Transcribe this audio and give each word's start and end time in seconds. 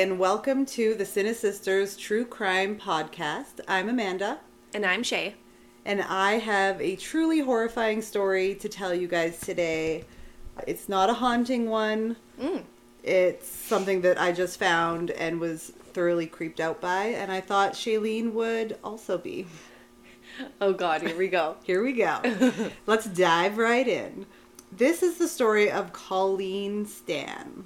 and 0.00 0.18
welcome 0.18 0.66
to 0.66 0.92
the 0.96 1.04
Cine 1.04 1.32
Sisters 1.32 1.96
True 1.96 2.24
Crime 2.24 2.76
Podcast. 2.76 3.60
I'm 3.68 3.88
Amanda, 3.88 4.40
And 4.74 4.84
I'm 4.84 5.04
Shay. 5.04 5.36
and 5.84 6.02
I 6.02 6.32
have 6.32 6.80
a 6.80 6.96
truly 6.96 7.38
horrifying 7.38 8.02
story 8.02 8.56
to 8.56 8.68
tell 8.68 8.92
you 8.92 9.06
guys 9.06 9.38
today. 9.38 10.04
It's 10.66 10.88
not 10.88 11.10
a 11.10 11.14
haunting 11.14 11.70
one, 11.70 12.16
mm. 12.40 12.64
it's 13.04 13.46
something 13.46 14.00
that 14.00 14.20
I 14.20 14.32
just 14.32 14.58
found 14.58 15.12
and 15.12 15.38
was 15.38 15.70
thoroughly 15.92 16.26
creeped 16.26 16.58
out 16.58 16.80
by, 16.80 17.04
and 17.04 17.30
I 17.30 17.40
thought 17.40 17.74
Shailene 17.74 18.32
would 18.32 18.76
also 18.82 19.16
be. 19.16 19.46
Oh 20.60 20.72
God, 20.72 21.02
here 21.02 21.16
we 21.16 21.28
go. 21.28 21.54
Here 21.64 21.84
we 21.84 21.92
go. 21.92 22.20
Let's 22.86 23.06
dive 23.06 23.58
right 23.58 23.86
in. 23.86 24.26
This 24.72 25.04
is 25.04 25.18
the 25.18 25.28
story 25.28 25.70
of 25.70 25.92
Colleen 25.92 26.84
Stan. 26.84 27.64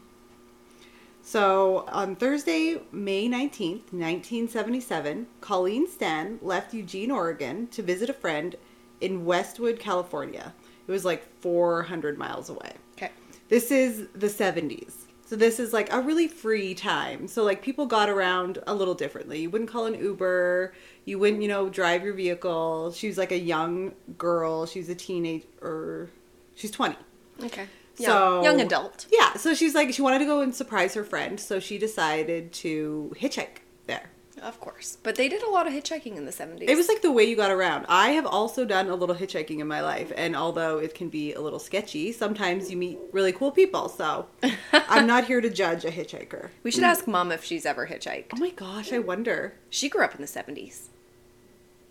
So, 1.29 1.85
on 1.89 2.17
Thursday, 2.17 2.81
May 2.91 3.29
19th, 3.29 3.93
1977, 3.93 5.27
Colleen 5.43 5.87
Stan 5.87 6.39
left 6.41 6.73
Eugene, 6.73 7.11
Oregon 7.11 7.67
to 7.67 7.83
visit 7.83 8.09
a 8.09 8.15
friend 8.15 8.57
in 9.03 9.27
Westwood, 9.27 9.79
California. 9.79 10.55
It 10.87 10.91
was 10.91 11.05
like 11.05 11.23
400 11.43 12.17
miles 12.17 12.49
away. 12.49 12.73
Okay. 12.97 13.11
This 13.51 13.71
is 13.71 14.09
the 14.15 14.29
70s. 14.29 14.95
So 15.27 15.37
this 15.37 15.61
is 15.61 15.75
like 15.75 15.93
a 15.93 16.01
really 16.01 16.29
free 16.29 16.75
time. 16.75 17.29
So 17.29 17.45
like 17.45 17.61
people 17.61 17.85
got 17.85 18.09
around 18.09 18.61
a 18.67 18.75
little 18.75 18.95
differently. 18.95 19.41
You 19.41 19.51
wouldn't 19.51 19.69
call 19.69 19.85
an 19.85 20.03
Uber. 20.03 20.73
You 21.05 21.19
wouldn't, 21.19 21.43
you 21.43 21.49
know, 21.49 21.69
drive 21.69 22.05
your 22.05 22.15
vehicle. 22.15 22.91
She 22.93 23.07
was 23.07 23.19
like 23.19 23.33
a 23.33 23.39
young 23.39 23.93
girl. 24.17 24.65
She's 24.65 24.89
a 24.89 24.95
teenager. 24.95 25.47
Or 25.61 26.09
she's 26.55 26.71
20. 26.71 26.97
Okay. 27.45 27.67
So- 27.99 28.43
Young, 28.43 28.45
young 28.45 28.61
adult. 28.61 29.07
Yeah. 29.13 29.35
So 29.35 29.55
she's 29.55 29.75
like, 29.75 29.93
she 29.93 30.03
wanted 30.03 30.21
to 30.21 30.25
go 30.25 30.41
and 30.41 30.55
surprise 30.55 30.95
her 30.95 31.05
friend. 31.05 31.39
So 31.39 31.61
she 31.61 31.79
decided 31.79 32.53
to 32.55 33.13
hitchhike 33.19 33.59
there. 33.87 34.11
Of 34.41 34.61
course. 34.61 34.97
But 35.03 35.17
they 35.17 35.29
did 35.29 35.43
a 35.43 35.51
lot 35.51 35.67
of 35.67 35.73
hitchhiking 35.73 36.17
in 36.17 36.25
the 36.25 36.31
70s. 36.31 36.69
It 36.69 36.77
was 36.77 36.87
like 36.87 37.03
the 37.03 37.11
way 37.11 37.25
you 37.25 37.35
got 37.35 37.51
around. 37.51 37.87
I 37.89 38.11
have 38.11 38.25
also 38.25 38.65
done 38.65 38.89
a 38.89 38.95
little 38.95 39.17
hitchhiking 39.17 39.59
in 39.59 39.67
my 39.67 39.81
life, 39.81 40.13
and 40.17 40.37
although 40.37 40.79
it 40.79 40.95
can 40.95 41.09
be 41.09 41.33
a 41.35 41.41
little 41.41 41.59
sketchy, 41.59 42.13
sometimes 42.13 42.71
you 42.71 42.77
meet 42.77 43.01
really 43.11 43.33
cool 43.33 43.51
people. 43.51 43.89
So 43.89 44.27
I'm 44.73 45.09
not 45.09 45.25
here 45.25 45.41
to 45.41 45.51
judge 45.51 45.85
a 45.85 45.91
hitchhiker. 45.91 46.51
we 46.63 46.71
should 46.71 46.85
ask 46.85 47.09
Mom 47.09 47.33
if 47.33 47.43
she's 47.43 47.67
ever 47.67 47.89
hitchhiked. 47.89 48.27
Oh 48.33 48.39
my 48.39 48.51
gosh, 48.51 48.93
I 48.93 49.01
wonder. 49.01 49.55
She 49.71 49.89
grew 49.89 50.05
up 50.05 50.15
in 50.15 50.21
the 50.21 50.29
70s. 50.29 50.83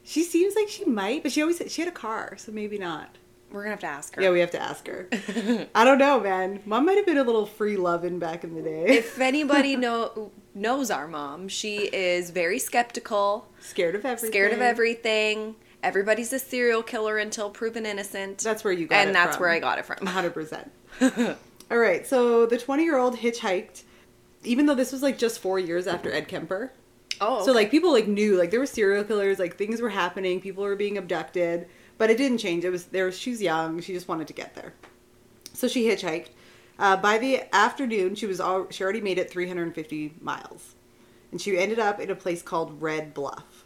She 0.06 0.24
seems 0.24 0.56
like 0.56 0.70
she 0.70 0.86
might, 0.86 1.24
but 1.24 1.34
she 1.34 1.42
always 1.42 1.62
she 1.68 1.82
had 1.82 1.90
a 1.90 1.94
car, 1.96 2.36
so 2.38 2.54
maybe 2.54 2.78
not. 2.78 3.18
We're 3.52 3.64
to 3.64 3.70
have 3.70 3.80
to 3.82 3.88
ask 3.88 4.16
her. 4.16 4.22
Yeah, 4.22 4.32
we 4.32 4.40
have 4.42 4.52
to 4.52 4.62
ask 4.62 4.86
her. 4.88 5.08
I 5.76 5.84
don't 5.86 5.98
know, 5.98 6.20
man. 6.20 6.60
Mom 6.66 6.86
might 6.86 6.98
have 6.98 7.06
been 7.06 7.18
a 7.18 7.24
little 7.24 7.46
free 7.46 7.78
loving 7.78 8.20
back 8.20 8.44
in 8.44 8.54
the 8.56 8.62
day. 8.62 8.86
if 8.98 9.20
anybody 9.22 9.76
know, 9.76 10.32
knows 10.54 10.92
our 10.92 11.08
mom, 11.08 11.48
she 11.48 11.78
is 11.94 12.30
very 12.32 12.60
skeptical, 12.60 13.48
Scared 13.62 13.96
of 13.96 14.06
everything. 14.06 14.32
scared 14.32 14.54
of 14.54 14.62
everything. 14.62 15.56
Everybody's 15.84 16.34
a 16.34 16.40
serial 16.40 16.84
killer 16.84 17.18
until 17.18 17.50
proven 17.50 17.86
innocent. 17.86 18.40
That's 18.40 18.64
where 18.64 18.74
you 18.74 18.88
got 18.88 18.96
and 18.98 19.04
it 19.04 19.08
and 19.10 19.16
that's 19.16 19.38
from. 19.38 19.42
where 19.44 19.52
I 19.52 19.60
got 19.60 19.78
it 19.80 19.86
from. 19.86 19.98
100%. 19.98 20.68
All 21.72 21.78
right, 21.78 22.06
so 22.08 22.46
the 22.46 22.58
20 22.58 22.84
year 22.84 22.98
old 22.98 23.18
hitchhiked, 23.18 23.84
even 24.44 24.66
though 24.66 24.76
this 24.76 24.92
was 24.92 25.02
like 25.04 25.18
just 25.18 25.40
four 25.40 25.60
years 25.60 25.86
after 25.88 26.12
Ed 26.12 26.28
Kemper. 26.28 26.72
Oh, 27.22 27.46
So 27.46 27.52
like 27.52 27.72
people 27.72 27.92
like 27.92 28.08
knew 28.08 28.38
like 28.38 28.52
there 28.52 28.60
were 28.60 28.66
serial 28.66 29.04
killers, 29.04 29.40
like 29.40 29.56
things 29.58 29.82
were 29.82 29.90
happening, 29.90 30.40
people 30.42 30.64
were 30.64 30.76
being 30.76 30.98
abducted, 30.98 31.68
but 31.98 32.10
it 32.10 32.18
didn't 32.18 32.38
change. 32.38 32.64
It 32.64 32.70
was 32.70 32.86
there. 32.86 33.12
She's 33.12 33.42
young. 33.42 33.82
She 33.82 33.94
just 33.94 34.08
wanted 34.08 34.28
to 34.28 34.34
get 34.34 34.56
there. 34.56 34.74
So 35.54 35.68
she 35.68 35.86
hitchhiked. 35.86 36.28
Uh, 36.80 36.96
by 36.96 37.18
the 37.18 37.44
afternoon, 37.54 38.16
she 38.16 38.28
was 38.28 38.40
all 38.40 38.68
she 38.70 38.84
already 38.84 39.02
made 39.02 39.18
it 39.18 39.32
350 39.32 40.14
miles, 40.22 40.76
and 41.32 41.42
she 41.42 41.58
ended 41.58 41.80
up 41.80 42.00
in 42.00 42.12
a 42.12 42.16
place 42.16 42.42
called 42.42 42.82
Red 42.82 43.14
Bluff. 43.14 43.66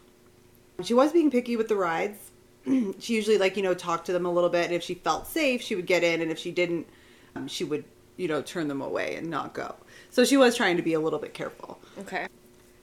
She 0.82 0.94
was 0.94 1.12
being 1.12 1.30
picky 1.30 1.58
with 1.58 1.68
the 1.68 1.76
rides. 1.76 2.32
she 3.00 3.16
usually 3.16 3.38
like 3.38 3.58
you 3.58 3.64
know 3.64 3.74
talked 3.74 4.06
to 4.06 4.14
them 4.14 4.26
a 4.26 4.32
little 4.32 4.50
bit, 4.50 4.66
and 4.66 4.74
if 4.74 4.84
she 4.84 4.94
felt 4.94 5.28
safe, 5.28 5.62
she 5.62 5.76
would 5.76 5.88
get 5.88 6.04
in, 6.04 6.22
and 6.22 6.32
if 6.32 6.40
she 6.40 6.52
didn't, 6.52 6.88
um, 7.36 7.48
she 7.48 7.66
would 7.66 7.84
you 8.16 8.30
know 8.30 8.42
turn 8.42 8.70
them 8.70 8.82
away 8.82 9.16
and 9.16 9.30
not 9.30 9.54
go. 9.54 9.76
So 10.10 10.24
she 10.24 10.38
was 10.38 10.56
trying 10.56 10.78
to 10.78 10.84
be 10.84 10.94
a 10.94 11.00
little 11.00 11.20
bit 11.20 11.34
careful. 11.34 11.80
okay. 12.00 12.28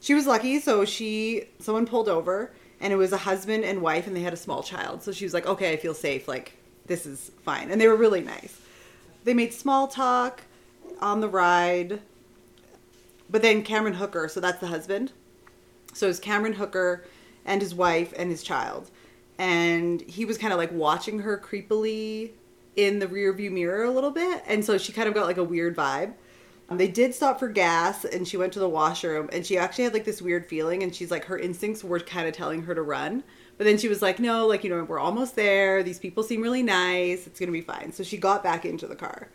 She 0.01 0.15
was 0.15 0.27
lucky, 0.27 0.61
so 0.61 0.85
she 0.85 1.49
someone 1.59 1.87
pulled 1.87 2.09
over 2.09 2.53
and 2.81 2.93
it 2.93 2.97
was 2.97 3.13
a 3.13 3.19
husband 3.19 3.65
and 3.65 3.83
wife 3.83 4.07
and 4.07 4.15
they 4.15 4.21
had 4.21 4.33
a 4.33 4.37
small 4.37 4.63
child. 4.63 5.03
So 5.03 5.13
she 5.13 5.25
was 5.25 5.35
like, 5.35 5.47
"Okay, 5.47 5.73
I 5.73 5.77
feel 5.77 5.95
safe. 5.95 6.29
Like 6.29 6.55
this 6.87 7.07
is 7.07 7.31
fine." 7.45 7.71
And 7.71 7.81
they 7.81 7.89
were 7.89 7.97
really 7.97 8.21
nice. 8.21 8.61
They 9.25 9.35
made 9.35 9.53
small 9.53 9.89
talk 9.89 10.43
on 11.01 11.21
the 11.21 11.29
ride. 11.29 12.01
But 13.31 13.43
then 13.43 13.63
Cameron 13.63 13.95
Hooker, 13.95 14.29
so 14.29 14.41
that's 14.41 14.59
the 14.59 14.69
husband. 14.69 15.13
So 15.93 16.09
it's 16.09 16.19
Cameron 16.19 16.55
Hooker 16.55 17.05
and 17.45 17.61
his 17.61 17.75
wife 17.75 18.15
and 18.17 18.31
his 18.31 18.43
child. 18.43 18.91
And 19.39 20.01
he 20.03 20.25
was 20.25 20.39
kind 20.39 20.53
of 20.53 20.59
like 20.59 20.73
watching 20.73 21.21
her 21.21 21.39
creepily 21.39 22.31
in 22.77 23.01
the 23.01 23.07
rearview 23.07 23.51
mirror 23.51 23.85
a 23.85 23.91
little 23.91 24.11
bit. 24.11 24.43
And 24.47 24.65
so 24.65 24.79
she 24.79 24.93
kind 24.93 25.09
of 25.09 25.15
got 25.15 25.27
like 25.27 25.37
a 25.37 25.45
weird 25.45 25.77
vibe. 25.77 26.15
They 26.71 26.89
did 26.89 27.15
stop 27.15 27.39
for 27.39 27.49
gas 27.49 28.05
and 28.05 28.29
she 28.29 28.37
went 28.37 28.53
to 28.53 28.59
the 28.59 28.69
washroom 28.69 29.31
and 29.33 29.45
she 29.45 29.57
actually 29.57 29.85
had 29.85 29.95
like 29.95 30.05
this 30.05 30.21
weird 30.21 30.47
feeling 30.47 30.83
and 30.83 30.95
she's 30.95 31.11
like 31.11 31.25
her 31.25 31.39
instincts 31.39 31.83
were 31.83 31.99
kind 31.99 32.29
of 32.29 32.35
telling 32.35 32.63
her 32.63 32.75
to 32.75 32.83
run. 32.83 33.25
But 33.57 33.65
then 33.65 33.79
she 33.79 33.89
was 33.89 34.03
like, 34.03 34.21
no, 34.21 34.47
like, 34.47 34.65
you 34.65 34.71
know, 34.71 34.85
we're 34.85 35.01
almost 35.01 35.35
there. 35.35 35.83
These 35.83 35.99
people 35.99 36.23
seem 36.23 36.43
really 36.43 36.63
nice. 36.63 37.27
It's 37.27 37.41
going 37.41 37.49
to 37.49 37.53
be 37.53 37.63
fine. 37.63 37.93
So 37.93 38.05
she 38.05 38.19
got 38.19 38.43
back 38.43 38.65
into 38.67 38.87
the 38.87 38.95
car. 38.95 39.29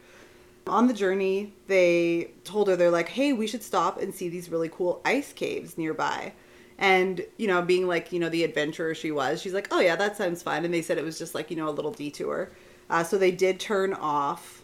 On 0.68 0.88
the 0.88 0.94
journey, 0.94 1.54
they 1.68 2.32
told 2.46 2.70
her, 2.70 2.78
they're 2.78 2.90
like, 2.90 3.10
hey, 3.10 3.34
we 3.34 3.48
should 3.48 3.64
stop 3.64 4.02
and 4.02 4.14
see 4.14 4.30
these 4.30 4.50
really 4.50 4.70
cool 4.70 5.02
ice 5.04 5.34
caves 5.34 5.78
nearby. 5.78 6.32
And, 6.78 7.26
you 7.38 7.48
know, 7.48 7.62
being 7.62 7.88
like, 7.88 8.14
you 8.14 8.20
know, 8.20 8.30
the 8.30 8.46
adventurer 8.46 8.96
she 8.96 9.12
was, 9.12 9.42
she's 9.42 9.54
like, 9.54 9.68
oh, 9.72 9.82
yeah, 9.82 9.98
that 9.98 10.16
sounds 10.16 10.42
fun. 10.42 10.64
And 10.64 10.74
they 10.74 10.82
said 10.82 10.98
it 10.98 11.04
was 11.04 11.20
just 11.20 11.36
like, 11.36 11.52
you 11.52 11.58
know, 11.58 11.68
a 11.68 11.72
little 11.72 11.92
detour. 11.92 12.52
Uh, 12.90 13.04
so 13.04 13.18
they 13.18 13.32
did 13.32 13.60
turn 13.60 13.94
off 13.94 14.63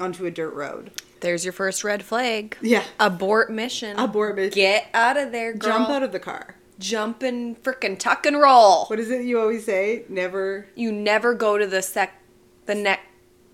onto 0.00 0.24
a 0.26 0.30
dirt 0.30 0.54
road. 0.54 0.90
There's 1.20 1.44
your 1.44 1.52
first 1.52 1.84
red 1.84 2.02
flag. 2.02 2.56
Yeah. 2.60 2.82
Abort 2.98 3.50
mission. 3.50 3.98
Abort 3.98 4.36
mission. 4.36 4.54
Get 4.54 4.88
out 4.92 5.16
of 5.16 5.30
there, 5.32 5.52
girl. 5.52 5.70
Jump 5.70 5.88
out 5.90 6.02
of 6.02 6.12
the 6.12 6.18
car. 6.20 6.56
Jump 6.78 7.22
and 7.22 7.62
frickin' 7.62 7.98
tuck 7.98 8.26
and 8.26 8.40
roll. 8.40 8.86
What 8.86 8.98
is 8.98 9.10
it 9.10 9.24
you 9.24 9.38
always 9.40 9.64
say? 9.64 10.04
Never 10.08 10.66
You 10.74 10.90
never 10.90 11.32
go 11.34 11.56
to 11.58 11.66
the 11.66 11.80
sec, 11.82 12.12
the 12.66 12.74
neck. 12.74 13.00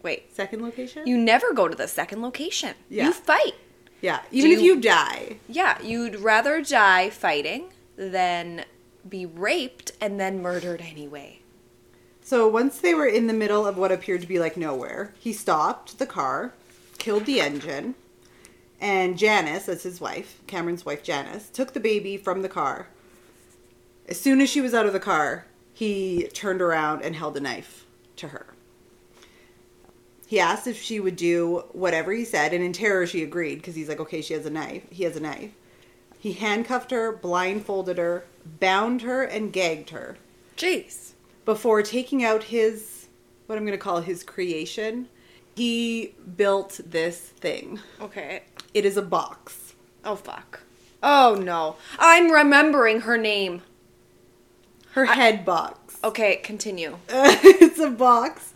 Wait, 0.02 0.34
second 0.34 0.62
location? 0.62 1.06
you 1.06 1.18
never 1.18 1.52
go 1.52 1.68
to 1.68 1.74
the 1.76 1.88
second 1.88 2.22
location. 2.22 2.74
Yeah. 2.88 3.06
You 3.06 3.12
fight. 3.12 3.54
yeah, 4.00 4.20
even 4.30 4.52
if 4.52 4.60
you- 4.60 4.76
you 4.76 4.80
die. 4.80 5.38
Yeah, 5.48 5.76
you'd 5.82 6.16
rather 6.20 6.62
die 6.62 7.10
fighting 7.10 7.72
than 7.96 8.64
be 9.06 9.26
raped 9.26 9.92
and 10.00 10.18
then 10.20 10.40
murdered 10.40 10.80
anyway. 10.80 11.40
So 12.28 12.46
once 12.46 12.78
they 12.78 12.92
were 12.92 13.06
in 13.06 13.26
the 13.26 13.32
middle 13.32 13.66
of 13.66 13.78
what 13.78 13.90
appeared 13.90 14.20
to 14.20 14.26
be 14.26 14.38
like 14.38 14.58
nowhere, 14.58 15.14
he 15.18 15.32
stopped 15.32 15.98
the 15.98 16.04
car, 16.04 16.52
killed 16.98 17.24
the 17.24 17.40
engine, 17.40 17.94
and 18.78 19.16
Janice, 19.16 19.64
that's 19.64 19.84
his 19.84 19.98
wife, 19.98 20.42
Cameron's 20.46 20.84
wife 20.84 21.02
Janice, 21.02 21.48
took 21.48 21.72
the 21.72 21.80
baby 21.80 22.18
from 22.18 22.42
the 22.42 22.48
car. 22.50 22.88
As 24.06 24.20
soon 24.20 24.42
as 24.42 24.50
she 24.50 24.60
was 24.60 24.74
out 24.74 24.84
of 24.84 24.92
the 24.92 25.00
car, 25.00 25.46
he 25.72 26.28
turned 26.34 26.60
around 26.60 27.00
and 27.00 27.16
held 27.16 27.34
a 27.38 27.40
knife 27.40 27.86
to 28.16 28.28
her. 28.28 28.48
He 30.26 30.38
asked 30.38 30.66
if 30.66 30.78
she 30.78 31.00
would 31.00 31.16
do 31.16 31.64
whatever 31.72 32.12
he 32.12 32.26
said, 32.26 32.52
and 32.52 32.62
in 32.62 32.74
terror 32.74 33.06
she 33.06 33.22
agreed 33.22 33.54
because 33.54 33.74
he's 33.74 33.88
like, 33.88 34.00
okay, 34.00 34.20
she 34.20 34.34
has 34.34 34.44
a 34.44 34.50
knife. 34.50 34.82
He 34.90 35.04
has 35.04 35.16
a 35.16 35.20
knife. 35.20 35.52
He 36.18 36.34
handcuffed 36.34 36.90
her, 36.90 37.10
blindfolded 37.10 37.96
her, 37.96 38.26
bound 38.60 39.00
her, 39.00 39.22
and 39.22 39.50
gagged 39.50 39.88
her 39.88 40.18
Jeez. 40.58 41.12
Before 41.48 41.80
taking 41.82 42.22
out 42.22 42.42
his 42.42 43.08
what 43.46 43.56
I'm 43.56 43.64
going 43.64 43.72
to 43.72 43.82
call 43.82 44.02
his 44.02 44.22
creation. 44.22 45.08
He 45.56 46.14
built 46.36 46.78
this 46.84 47.18
thing. 47.18 47.80
Okay. 48.02 48.42
It 48.74 48.84
is 48.84 48.98
a 48.98 49.02
box. 49.02 49.72
Oh 50.04 50.14
fuck. 50.14 50.60
Oh 51.02 51.40
no. 51.42 51.76
I'm 51.98 52.30
remembering 52.30 53.00
her 53.00 53.16
name. 53.16 53.62
Her 54.90 55.06
head 55.06 55.46
box. 55.46 55.96
Okay, 56.04 56.36
continue. 56.36 56.98
it's 57.08 57.78
a 57.78 57.88
box. 57.88 58.52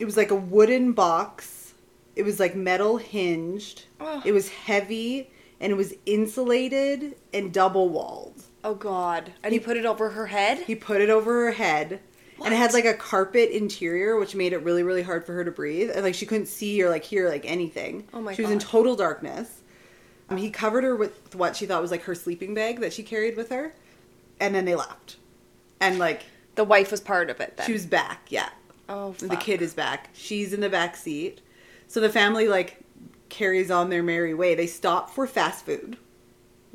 It 0.00 0.04
was 0.04 0.16
like 0.16 0.32
a 0.32 0.34
wooden 0.34 0.94
box. 0.94 1.74
It 2.16 2.24
was 2.24 2.40
like 2.40 2.56
metal 2.56 2.96
hinged. 2.96 3.84
Ugh. 4.00 4.20
It 4.26 4.32
was 4.32 4.48
heavy 4.48 5.30
and 5.60 5.70
it 5.70 5.76
was 5.76 5.94
insulated 6.06 7.14
and 7.32 7.52
double 7.52 7.88
walled. 7.88 8.42
Oh 8.64 8.74
god. 8.74 9.32
And 9.42 9.52
he 9.52 9.60
put 9.60 9.76
it 9.76 9.84
over 9.84 10.10
her 10.10 10.26
head? 10.26 10.58
He 10.58 10.74
put 10.74 11.00
it 11.00 11.10
over 11.10 11.44
her 11.44 11.52
head. 11.52 12.00
And 12.42 12.52
it 12.52 12.56
had 12.56 12.72
like 12.72 12.84
a 12.86 12.94
carpet 12.94 13.50
interior, 13.50 14.16
which 14.18 14.34
made 14.34 14.52
it 14.52 14.58
really, 14.58 14.82
really 14.82 15.02
hard 15.02 15.24
for 15.24 15.34
her 15.34 15.44
to 15.44 15.52
breathe. 15.52 15.90
And 15.94 16.02
like 16.02 16.14
she 16.14 16.26
couldn't 16.26 16.46
see 16.46 16.82
or 16.82 16.90
like 16.90 17.04
hear 17.04 17.28
like 17.28 17.44
anything. 17.44 18.08
Oh 18.12 18.20
my 18.20 18.34
She 18.34 18.42
was 18.42 18.50
in 18.50 18.58
total 18.58 18.96
darkness. 18.96 19.60
Um, 20.30 20.38
he 20.38 20.50
covered 20.50 20.82
her 20.82 20.96
with 20.96 21.34
what 21.36 21.54
she 21.54 21.66
thought 21.66 21.82
was 21.82 21.90
like 21.90 22.02
her 22.04 22.14
sleeping 22.14 22.54
bag 22.54 22.80
that 22.80 22.92
she 22.92 23.02
carried 23.02 23.36
with 23.36 23.50
her. 23.50 23.74
And 24.40 24.54
then 24.54 24.64
they 24.64 24.74
left. 24.74 25.16
And 25.80 25.98
like 25.98 26.24
The 26.54 26.64
wife 26.64 26.90
was 26.90 27.00
part 27.00 27.30
of 27.30 27.40
it 27.40 27.56
then. 27.56 27.66
she 27.66 27.72
was 27.72 27.86
back, 27.86 28.22
yeah. 28.30 28.48
Oh 28.88 29.12
The 29.12 29.36
kid 29.36 29.62
is 29.62 29.74
back. 29.74 30.08
She's 30.14 30.52
in 30.52 30.60
the 30.60 30.70
back 30.70 30.96
seat. 30.96 31.40
So 31.86 32.00
the 32.00 32.10
family 32.10 32.48
like 32.48 32.80
carries 33.28 33.70
on 33.70 33.90
their 33.90 34.02
merry 34.02 34.34
way. 34.34 34.54
They 34.54 34.66
stop 34.66 35.10
for 35.10 35.26
fast 35.26 35.66
food. 35.66 35.98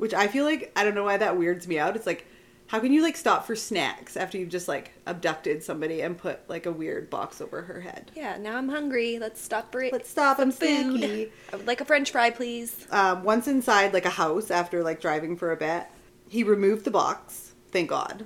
Which 0.00 0.14
I 0.14 0.28
feel 0.28 0.46
like 0.46 0.72
I 0.74 0.82
don't 0.82 0.94
know 0.94 1.04
why 1.04 1.18
that 1.18 1.36
weirds 1.36 1.68
me 1.68 1.78
out. 1.78 1.94
It's 1.94 2.06
like 2.06 2.26
how 2.68 2.80
can 2.80 2.92
you 2.92 3.02
like 3.02 3.16
stop 3.16 3.46
for 3.46 3.54
snacks 3.54 4.16
after 4.16 4.38
you've 4.38 4.48
just 4.48 4.66
like 4.66 4.92
abducted 5.04 5.62
somebody 5.62 6.00
and 6.00 6.16
put 6.16 6.48
like 6.48 6.64
a 6.64 6.72
weird 6.72 7.10
box 7.10 7.42
over 7.42 7.60
her 7.62 7.82
head? 7.82 8.10
Yeah, 8.14 8.38
now 8.38 8.56
I'm 8.56 8.68
hungry. 8.68 9.18
Let's 9.18 9.42
stop 9.42 9.70
for 9.70 9.82
it. 9.82 9.92
Let's 9.92 10.08
stop. 10.08 10.38
I'm 10.38 10.52
Food. 10.52 11.04
I 11.04 11.28
would 11.56 11.66
like 11.66 11.82
a 11.82 11.84
french 11.84 12.12
fry, 12.12 12.30
please. 12.30 12.86
Um, 12.90 13.24
once 13.24 13.46
inside 13.46 13.92
like 13.92 14.06
a 14.06 14.10
house 14.10 14.50
after 14.50 14.82
like 14.82 15.02
driving 15.02 15.36
for 15.36 15.52
a 15.52 15.56
bit, 15.56 15.86
he 16.28 16.44
removed 16.44 16.84
the 16.84 16.90
box. 16.90 17.52
Thank 17.70 17.90
God. 17.90 18.24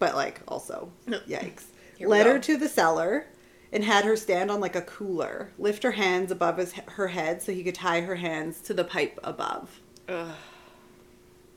But 0.00 0.16
like 0.16 0.40
also, 0.48 0.90
yikes. 1.06 1.66
Led 2.00 2.24
go. 2.24 2.32
her 2.32 2.38
to 2.40 2.56
the 2.56 2.68
cellar 2.68 3.26
and 3.70 3.84
had 3.84 4.04
her 4.04 4.16
stand 4.16 4.50
on 4.50 4.60
like 4.60 4.74
a 4.74 4.82
cooler, 4.82 5.52
lift 5.58 5.84
her 5.84 5.92
hands 5.92 6.32
above 6.32 6.56
his, 6.56 6.72
her 6.72 7.08
head 7.08 7.40
so 7.40 7.52
he 7.52 7.62
could 7.62 7.74
tie 7.76 8.00
her 8.00 8.16
hands 8.16 8.60
to 8.62 8.74
the 8.74 8.84
pipe 8.84 9.20
above. 9.22 9.80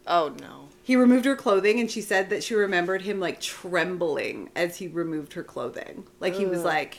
Oh 0.08 0.34
no. 0.40 0.68
He 0.84 0.96
removed 0.96 1.26
her 1.26 1.36
clothing 1.36 1.80
and 1.80 1.90
she 1.90 2.02
said 2.02 2.30
that 2.32 2.44
she 2.44 2.56
remembered 2.56 3.04
him 3.04 3.20
like 3.20 3.40
trembling 3.40 4.50
as 4.56 4.78
he 4.78 4.88
removed 4.88 5.34
her 5.34 5.44
clothing. 5.44 6.06
Like 6.20 6.34
he 6.34 6.46
was 6.46 6.60
Ugh. 6.60 6.66
like 6.66 6.98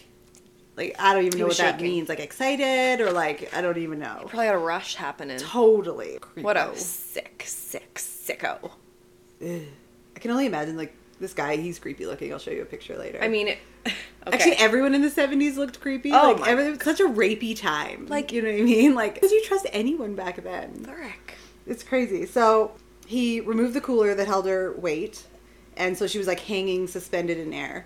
like 0.76 0.96
I 0.98 1.12
don't 1.12 1.24
even 1.24 1.32
He 1.34 1.38
know 1.40 1.44
what 1.46 1.48
was 1.50 1.58
that 1.58 1.72
shaking. 1.74 1.86
means. 1.92 2.08
Like 2.08 2.20
excited 2.20 3.00
or 3.00 3.12
like 3.12 3.52
I 3.54 3.60
don't 3.60 3.78
even 3.78 3.98
know. 3.98 4.24
Probably 4.28 4.46
got 4.46 4.54
a 4.54 4.58
rush 4.58 4.94
happening. 4.94 5.38
Totally. 5.38 6.18
What 6.40 6.56
a 6.56 6.60
Creepo. 6.60 6.76
sick, 6.76 7.42
sick, 7.46 7.94
sicko. 7.96 8.70
I 9.42 10.18
can 10.20 10.30
only 10.30 10.46
imagine 10.46 10.76
like 10.76 10.94
this 11.20 11.34
guy, 11.34 11.56
he's 11.56 11.78
creepy 11.78 12.06
looking. 12.06 12.32
I'll 12.32 12.38
show 12.38 12.50
you 12.50 12.62
a 12.62 12.66
picture 12.66 12.96
later. 12.98 13.18
I 13.22 13.28
mean, 13.28 13.48
it, 13.48 13.58
okay. 13.86 13.94
Actually, 14.26 14.52
everyone 14.56 14.94
in 14.94 15.02
the 15.02 15.10
seventies 15.10 15.56
looked 15.56 15.80
creepy. 15.80 16.12
Oh 16.12 16.32
like, 16.32 16.40
my- 16.40 16.48
everything 16.48 16.72
was 16.76 16.82
such 16.84 17.00
a 17.00 17.08
rapey 17.08 17.58
time. 17.58 18.06
Like- 18.08 18.32
you 18.32 18.42
know 18.42 18.50
what 18.50 18.60
I 18.60 18.62
mean? 18.62 18.94
Like, 19.02 19.20
did 19.20 19.30
you 19.30 19.42
trust 19.44 19.66
anyone 19.72 20.14
back 20.14 20.42
then? 20.42 20.84
Frick. 20.84 21.34
It's 21.66 21.82
crazy. 21.82 22.26
So 22.26 22.72
he 23.12 23.40
removed 23.40 23.74
the 23.74 23.80
cooler 23.82 24.14
that 24.14 24.26
held 24.26 24.46
her 24.46 24.72
weight, 24.72 25.26
and 25.76 25.98
so 25.98 26.06
she 26.06 26.16
was 26.16 26.26
like 26.26 26.40
hanging 26.40 26.86
suspended 26.86 27.36
in 27.36 27.52
air. 27.52 27.84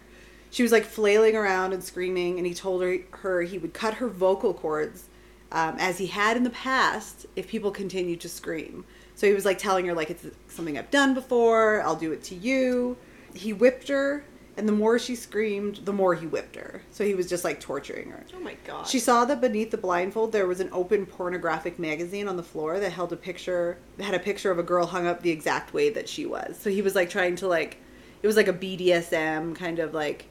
She 0.51 0.63
was 0.63 0.71
like 0.71 0.85
flailing 0.85 1.35
around 1.35 1.73
and 1.73 1.83
screaming, 1.83 2.39
and 2.39 2.47
he 2.47 2.55
told 2.55 2.81
her 2.81 2.99
her 3.11 3.43
he 3.43 3.59
would 3.59 3.75
cut 3.75 3.95
her 3.95 4.07
vocal 4.07 4.55
cords, 4.55 5.09
um, 5.51 5.75
as 5.81 5.99
he 5.99 6.07
had 6.07 6.37
in 6.37 6.45
the 6.45 6.51
past 6.51 7.27
if 7.35 7.49
people 7.49 7.73
continued 7.73 8.21
to 8.21 8.29
scream. 8.29 8.85
So 9.17 9.27
he 9.27 9.35
was 9.35 9.45
like 9.45 9.59
telling 9.59 9.85
her 9.87 9.95
like 9.95 10.11
it's 10.11 10.25
something 10.47 10.79
I've 10.79 10.93
done 10.93 11.13
before. 11.13 11.83
I'll 11.83 11.97
do 11.97 12.13
it 12.13 12.23
to 12.25 12.37
you. 12.37 12.97
He 13.35 13.53
whipped 13.53 13.89
her, 13.89 14.25
and 14.57 14.67
the 14.69 14.73
more 14.73 14.99
she 14.99 15.15
screamed, 15.15 15.77
the 15.85 15.93
more 15.93 16.15
he 16.15 16.27
whipped 16.27 16.57
her. 16.57 16.81
So 16.91 17.05
he 17.05 17.15
was 17.15 17.29
just 17.29 17.45
like 17.45 17.61
torturing 17.61 18.11
her. 18.11 18.25
Oh 18.35 18.41
my 18.41 18.57
god. 18.67 18.87
She 18.89 18.99
saw 18.99 19.25
that 19.27 19.41
beneath 19.41 19.71
the 19.71 19.77
blindfold 19.79 20.33
there 20.33 20.47
was 20.47 20.61
an 20.61 20.71
open 20.73 21.05
pornographic 21.07 21.79
magazine 21.79 22.27
on 22.29 22.37
the 22.37 22.43
floor 22.43 22.81
that 22.81 22.91
held 22.93 23.13
a 23.13 23.17
picture 23.17 23.79
that 23.99 24.05
had 24.05 24.15
a 24.15 24.19
picture 24.19 24.51
of 24.51 24.59
a 24.59 24.63
girl 24.63 24.87
hung 24.87 25.07
up 25.07 25.23
the 25.23 25.31
exact 25.31 25.75
way 25.75 25.91
that 25.91 26.09
she 26.09 26.25
was. 26.27 26.57
So 26.59 26.71
he 26.71 26.81
was 26.83 26.95
like 26.95 27.11
trying 27.11 27.37
to 27.37 27.49
like 27.49 27.77
it 28.23 28.27
was 28.27 28.37
like 28.37 28.49
a 28.49 28.53
BDSM 28.55 29.55
kind 29.57 29.79
of 29.79 29.93
like 29.93 30.27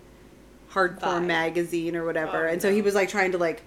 hardcore 0.72 1.00
Vibe. 1.00 1.26
magazine 1.26 1.96
or 1.96 2.04
whatever. 2.06 2.48
Oh, 2.48 2.52
and 2.52 2.62
so 2.62 2.72
he 2.74 2.82
was 2.82 2.96
like 2.96 3.10
trying 3.10 3.32
to 3.34 3.38
like 3.38 3.62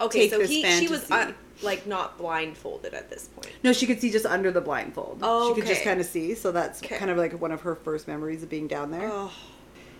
okay, 0.00 0.28
so 0.30 0.40
he 0.40 0.62
she 0.78 0.88
was 0.88 1.04
fantasy. 1.04 1.32
uh, 1.32 1.36
like 1.62 1.86
not 1.86 2.16
blindfolded 2.16 2.94
at 2.94 3.10
this 3.10 3.28
point. 3.28 3.50
no, 3.62 3.72
she 3.74 3.86
could 3.86 4.00
see 4.00 4.10
just 4.10 4.24
under 4.24 4.50
the 4.50 4.62
blindfold. 4.62 5.18
Oh, 5.20 5.48
She 5.54 5.60
could 5.60 5.68
just 5.68 5.84
kind 5.84 6.00
of 6.00 6.06
see. 6.06 6.34
So 6.34 6.52
that's 6.52 6.82
Okay. 6.82 6.96
kind 6.96 7.10
of 7.10 7.18
like 7.18 7.38
one 7.38 7.52
of 7.52 7.60
her 7.60 7.74
first 7.74 8.08
memories 8.08 8.42
of 8.42 8.48
being 8.48 8.66
down 8.66 8.90
there. 8.90 9.10
Oh. 9.12 9.30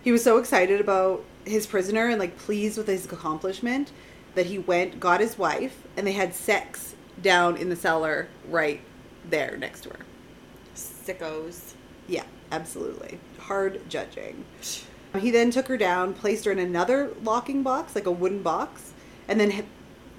He 0.03 0.11
was 0.11 0.23
so 0.23 0.37
excited 0.37 0.81
about 0.81 1.23
his 1.45 1.67
prisoner 1.67 2.07
and 2.07 2.19
like 2.19 2.37
pleased 2.37 2.77
with 2.77 2.87
his 2.87 3.05
accomplishment 3.05 3.91
that 4.35 4.47
he 4.47 4.57
went, 4.57 4.99
got 4.99 5.19
his 5.19 5.37
wife, 5.37 5.83
and 5.97 6.07
they 6.07 6.13
had 6.13 6.33
sex 6.33 6.95
down 7.21 7.57
in 7.57 7.69
the 7.69 7.75
cellar 7.75 8.27
right 8.49 8.81
there 9.29 9.57
next 9.57 9.81
to 9.81 9.89
her. 9.89 9.99
Sickos. 10.75 11.73
Yeah, 12.07 12.23
absolutely. 12.51 13.19
Hard 13.39 13.81
judging. 13.89 14.45
He 15.19 15.29
then 15.29 15.51
took 15.51 15.67
her 15.67 15.75
down, 15.75 16.13
placed 16.13 16.45
her 16.45 16.53
in 16.53 16.59
another 16.59 17.11
locking 17.21 17.63
box, 17.63 17.95
like 17.95 18.05
a 18.05 18.11
wooden 18.11 18.41
box, 18.41 18.93
and 19.27 19.37
then 19.37 19.65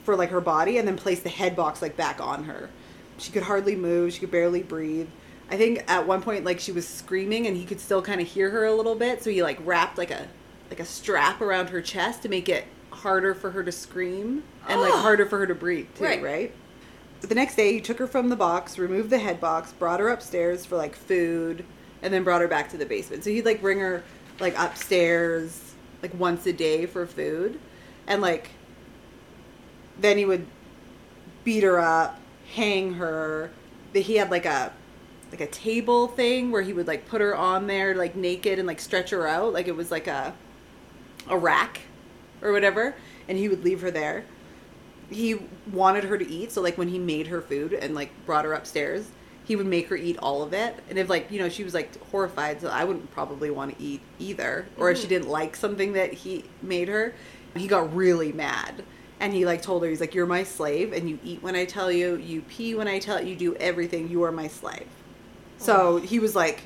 for 0.04 0.16
like 0.16 0.28
her 0.28 0.42
body, 0.42 0.76
and 0.76 0.86
then 0.86 0.98
placed 0.98 1.22
the 1.22 1.30
head 1.30 1.56
box 1.56 1.80
like 1.80 1.96
back 1.96 2.20
on 2.20 2.44
her. 2.44 2.68
She 3.16 3.32
could 3.32 3.44
hardly 3.44 3.74
move. 3.74 4.12
She 4.12 4.20
could 4.20 4.30
barely 4.30 4.62
breathe. 4.62 5.08
I 5.52 5.58
think 5.58 5.84
at 5.86 6.06
one 6.06 6.22
point 6.22 6.46
like 6.46 6.58
she 6.58 6.72
was 6.72 6.88
screaming, 6.88 7.46
and 7.46 7.54
he 7.54 7.66
could 7.66 7.78
still 7.78 8.00
kind 8.00 8.22
of 8.22 8.26
hear 8.26 8.48
her 8.48 8.64
a 8.64 8.74
little 8.74 8.94
bit. 8.94 9.22
So 9.22 9.28
he 9.28 9.42
like 9.42 9.58
wrapped 9.62 9.98
like 9.98 10.10
a 10.10 10.26
like 10.70 10.80
a 10.80 10.84
strap 10.86 11.42
around 11.42 11.68
her 11.68 11.82
chest 11.82 12.22
to 12.22 12.30
make 12.30 12.48
it 12.48 12.64
harder 12.90 13.34
for 13.34 13.50
her 13.50 13.62
to 13.62 13.70
scream 13.70 14.42
and 14.66 14.80
like 14.80 14.94
ah! 14.94 15.02
harder 15.02 15.26
for 15.26 15.38
her 15.38 15.46
to 15.46 15.54
breathe 15.54 15.88
too. 15.94 16.04
Right. 16.04 16.22
right? 16.22 16.54
But 17.20 17.28
the 17.28 17.34
next 17.34 17.56
day, 17.56 17.74
he 17.74 17.82
took 17.82 17.98
her 17.98 18.06
from 18.06 18.30
the 18.30 18.36
box, 18.36 18.78
removed 18.78 19.10
the 19.10 19.18
head 19.18 19.40
box, 19.40 19.72
brought 19.72 20.00
her 20.00 20.08
upstairs 20.08 20.64
for 20.64 20.76
like 20.76 20.96
food, 20.96 21.66
and 22.00 22.14
then 22.14 22.24
brought 22.24 22.40
her 22.40 22.48
back 22.48 22.70
to 22.70 22.78
the 22.78 22.86
basement. 22.86 23.22
So 23.22 23.28
he'd 23.28 23.44
like 23.44 23.60
bring 23.60 23.78
her 23.78 24.02
like 24.40 24.58
upstairs 24.58 25.74
like 26.00 26.14
once 26.14 26.46
a 26.46 26.52
day 26.54 26.86
for 26.86 27.06
food, 27.06 27.60
and 28.06 28.22
like 28.22 28.48
then 30.00 30.16
he 30.16 30.24
would 30.24 30.46
beat 31.44 31.62
her 31.62 31.78
up, 31.78 32.18
hang 32.54 32.94
her. 32.94 33.50
That 33.92 34.00
he 34.00 34.16
had 34.16 34.30
like 34.30 34.46
a 34.46 34.72
like 35.32 35.40
a 35.40 35.46
table 35.46 36.08
thing 36.08 36.50
where 36.50 36.62
he 36.62 36.72
would 36.72 36.86
like 36.86 37.08
put 37.08 37.20
her 37.20 37.34
on 37.34 37.66
there 37.66 37.94
like 37.94 38.14
naked 38.14 38.58
and 38.58 38.68
like 38.68 38.80
stretch 38.80 39.10
her 39.10 39.26
out 39.26 39.52
like 39.52 39.66
it 39.66 39.74
was 39.74 39.90
like 39.90 40.06
a 40.06 40.34
a 41.28 41.36
rack 41.36 41.80
or 42.42 42.52
whatever, 42.52 42.94
and 43.28 43.38
he 43.38 43.48
would 43.48 43.64
leave 43.64 43.80
her 43.80 43.90
there. 43.90 44.24
He 45.10 45.38
wanted 45.72 46.04
her 46.04 46.18
to 46.18 46.28
eat 46.28 46.52
so 46.52 46.60
like 46.62 46.78
when 46.78 46.88
he 46.88 46.98
made 46.98 47.28
her 47.28 47.40
food 47.40 47.72
and 47.72 47.94
like 47.94 48.10
brought 48.26 48.44
her 48.44 48.52
upstairs 48.54 49.08
he 49.44 49.56
would 49.56 49.66
make 49.66 49.88
her 49.88 49.96
eat 49.96 50.16
all 50.18 50.44
of 50.44 50.54
it. 50.54 50.76
And 50.88 50.98
if 50.98 51.08
like 51.08 51.30
you 51.30 51.38
know 51.38 51.48
she 51.48 51.64
was 51.64 51.74
like 51.74 52.00
horrified 52.10 52.60
so 52.60 52.68
i 52.68 52.84
wouldn't 52.84 53.10
probably 53.10 53.50
want 53.50 53.76
to 53.76 53.82
eat 53.82 54.00
either. 54.18 54.66
Or 54.76 54.90
if 54.90 54.98
she 54.98 55.04
mm-hmm. 55.04 55.08
didn't 55.10 55.28
like 55.28 55.56
something 55.56 55.92
that 55.94 56.12
he 56.12 56.44
made 56.62 56.88
her 56.88 57.14
he 57.56 57.66
got 57.66 57.94
really 57.94 58.32
mad. 58.32 58.82
And 59.20 59.32
he 59.32 59.44
like 59.44 59.62
told 59.62 59.82
her 59.82 59.88
he's 59.88 60.00
like 60.00 60.14
you're 60.14 60.26
my 60.26 60.42
slave 60.42 60.92
and 60.92 61.08
you 61.08 61.18
eat 61.22 61.42
when 61.42 61.54
i 61.54 61.64
tell 61.64 61.92
you 61.92 62.16
you 62.16 62.42
pee 62.42 62.74
when 62.74 62.88
i 62.88 62.98
tell 62.98 63.20
you 63.20 63.30
you 63.30 63.36
do 63.36 63.54
everything 63.56 64.08
you 64.08 64.24
are 64.24 64.32
my 64.32 64.48
slave 64.48 64.86
so 65.62 65.96
he 65.98 66.18
was 66.18 66.34
like 66.34 66.62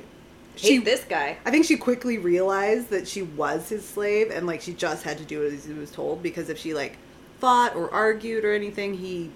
Hate 0.56 0.84
this 0.86 1.04
guy. 1.04 1.36
I 1.44 1.50
think 1.50 1.66
she 1.66 1.76
quickly 1.76 2.16
realized 2.16 2.88
that 2.88 3.06
she 3.06 3.22
was 3.22 3.68
his 3.68 3.86
slave 3.86 4.30
and 4.30 4.46
like 4.46 4.62
she 4.62 4.72
just 4.72 5.02
had 5.02 5.18
to 5.18 5.24
do 5.24 5.42
it 5.42 5.52
as 5.52 5.66
he 5.66 5.74
was 5.74 5.90
told 5.90 6.22
because 6.22 6.48
if 6.48 6.58
she 6.58 6.72
like 6.72 6.96
fought 7.38 7.76
or 7.76 7.92
argued 7.92 8.44
or 8.44 8.54
anything, 8.54 8.94
he 8.94 9.30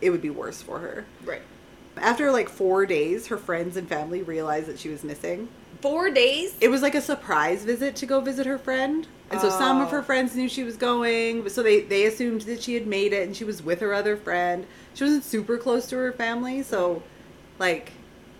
it 0.00 0.10
would 0.10 0.22
be 0.22 0.30
worse 0.30 0.62
for 0.62 0.78
her. 0.78 1.04
Right. 1.24 1.42
After 1.96 2.30
like 2.30 2.48
4 2.48 2.86
days, 2.86 3.26
her 3.26 3.36
friends 3.36 3.76
and 3.76 3.88
family 3.88 4.22
realized 4.22 4.66
that 4.68 4.78
she 4.78 4.88
was 4.88 5.02
missing. 5.02 5.48
Four 5.82 6.10
days. 6.10 6.54
It 6.60 6.68
was 6.68 6.82
like 6.82 6.94
a 6.94 7.00
surprise 7.00 7.64
visit 7.64 7.96
to 7.96 8.06
go 8.06 8.20
visit 8.20 8.46
her 8.46 8.58
friend. 8.58 9.08
And 9.30 9.40
so 9.40 9.50
some 9.50 9.80
of 9.80 9.88
Oh. 9.88 9.90
her 9.90 10.02
friends 10.02 10.36
knew 10.36 10.48
she 10.48 10.62
was 10.64 10.76
going, 10.76 11.48
so 11.48 11.62
they 11.64 11.80
they 11.80 12.04
assumed 12.06 12.42
that 12.42 12.62
she 12.62 12.74
had 12.74 12.86
made 12.86 13.12
it 13.12 13.26
and 13.26 13.36
she 13.36 13.44
was 13.44 13.60
with 13.62 13.80
her 13.80 13.92
other 13.92 14.16
friend. 14.16 14.66
She 14.94 15.02
wasn't 15.02 15.24
super 15.24 15.58
close 15.58 15.86
to 15.88 15.96
her 15.96 16.12
family, 16.12 16.62
so 16.62 17.02
like 17.58 17.90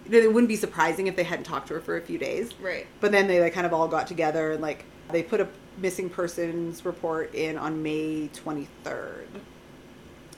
you 0.06 0.12
know, 0.12 0.18
it 0.18 0.32
wouldn't 0.32 0.48
be 0.48 0.56
surprising 0.56 1.06
if 1.06 1.16
they 1.16 1.22
hadn't 1.24 1.44
talked 1.44 1.68
to 1.68 1.74
her 1.74 1.80
for 1.80 1.96
a 1.96 2.00
few 2.00 2.18
days. 2.18 2.50
Right. 2.60 2.86
But 3.00 3.12
then 3.12 3.26
they 3.28 3.40
like 3.40 3.52
kind 3.52 3.66
of 3.66 3.72
all 3.72 3.88
got 3.88 4.06
together 4.06 4.52
and 4.52 4.60
like 4.62 4.84
they 5.12 5.22
put 5.22 5.40
a 5.40 5.48
missing 5.78 6.08
persons 6.10 6.84
report 6.84 7.34
in 7.34 7.56
on 7.58 7.82
May 7.82 8.28
23rd. 8.28 9.26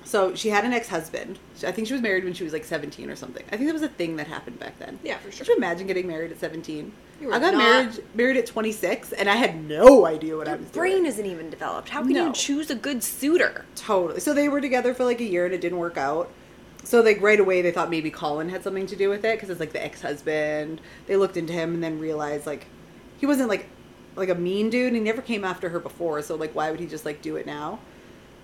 So 0.05 0.35
she 0.35 0.49
had 0.49 0.65
an 0.65 0.73
ex-husband. 0.73 1.39
I 1.65 1.71
think 1.71 1.87
she 1.87 1.93
was 1.95 2.03
married 2.03 2.25
when 2.25 2.33
she 2.33 2.43
was 2.43 2.53
like 2.53 2.65
17 2.65 3.09
or 3.09 3.15
something. 3.15 3.45
I 3.53 3.57
think 3.57 3.69
that 3.69 3.73
was 3.73 3.83
a 3.83 3.89
thing 3.89 4.17
that 4.17 4.27
happened 4.27 4.59
back 4.59 4.77
then. 4.81 4.99
Yeah, 5.05 5.17
for 5.19 5.31
sure. 5.31 5.47
Could 5.47 5.49
you 5.53 5.57
imagine 5.57 5.87
getting 5.87 6.09
married 6.09 6.33
at 6.33 6.41
17? 6.41 6.93
You 7.21 7.29
were 7.29 7.35
I 7.35 7.39
got 7.39 7.55
not- 7.55 7.59
married 7.59 8.05
married 8.15 8.37
at 8.37 8.47
26 8.47 9.13
and 9.13 9.29
I 9.31 9.37
had 9.37 9.63
no 9.69 10.05
idea 10.07 10.37
what 10.37 10.49
I 10.49 10.53
Your 10.53 10.59
was 10.61 10.69
brain 10.71 10.93
doing. 10.95 11.07
isn't 11.07 11.27
even 11.27 11.51
developed. 11.51 11.89
How 11.91 12.03
can 12.03 12.13
No. 12.15 12.27
you 12.27 12.33
choose 12.33 12.69
a 12.69 12.75
good 12.75 13.05
suitor? 13.05 13.65
Totally. 13.77 14.19
So 14.19 14.35
they 14.35 14.49
were 14.49 14.61
together 14.61 14.93
for 14.93 15.05
like 15.05 15.21
a 15.21 15.25
year 15.25 15.45
and 15.45 15.55
it 15.55 15.61
didn't 15.61 15.79
work 15.79 15.97
out. 15.97 16.31
So 16.85 17.01
like 17.01 17.21
right 17.21 17.39
away 17.39 17.63
they 17.63 17.71
thought 17.71 17.91
maybe 17.91 18.11
Colin 18.11 18.49
had 18.49 18.63
something 18.63 18.87
to 18.87 18.97
do 18.97 19.09
with 19.09 19.25
it 19.25 19.37
because 19.37 19.51
it's 19.51 19.61
like 19.61 19.73
the 19.73 19.83
ex-husband. 19.83 20.81
They 21.07 21.17
looked 21.17 21.37
into 21.37 21.53
him 21.53 21.75
and 21.75 21.83
then 21.83 21.99
realized 21.99 22.47
like 22.47 22.67
he 23.19 23.27
wasn't 23.27 23.49
like 23.49 23.67
like 24.17 24.29
a 24.29 24.35
mean 24.35 24.69
dude. 24.71 24.93
He 24.93 25.01
never 25.01 25.23
came 25.23 25.45
after 25.45 25.69
her 25.71 25.81
before, 25.81 26.23
so 26.23 26.35
like 26.35 26.55
why 26.55 26.71
would 26.71 26.81
he 26.81 26.87
just 26.87 27.05
like 27.05 27.23
do 27.23 27.37
it 27.37 27.47
now? 27.47 27.79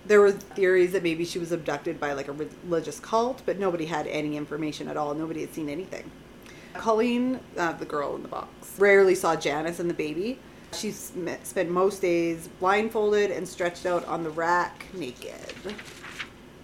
There 0.07 0.21
was 0.21 0.35
theories 0.35 0.93
that 0.93 1.03
maybe 1.03 1.25
she 1.25 1.39
was 1.39 1.53
abducted 1.53 2.01
by 2.01 2.13
like 2.13 2.29
a 2.29 2.33
religious 2.33 3.01
cult, 3.01 3.43
but 3.45 3.59
nobody 3.59 3.85
had 3.85 4.07
any 4.07 4.37
information 4.37 4.89
at 4.89 4.97
all. 4.97 5.15
Nobody 5.15 5.41
had 5.43 5.53
seen 5.53 5.69
anything. 5.69 6.11
Colleen, 6.75 7.41
uh, 7.57 7.73
the 7.73 7.85
girl 7.85 8.15
in 8.15 8.23
the 8.23 8.29
box, 8.29 8.79
rarely 8.79 9.15
saw 9.15 9.35
Janice 9.37 9.81
and 9.81 9.91
the 9.91 9.95
baby. 9.95 10.39
She 10.73 10.93
spent 10.93 11.71
most 11.71 12.03
days 12.03 12.49
blindfolded 12.61 13.31
and 13.31 13.49
stretched 13.49 13.87
out 13.87 14.05
on 14.07 14.23
the 14.23 14.31
rack 14.31 14.85
naked. 14.95 15.75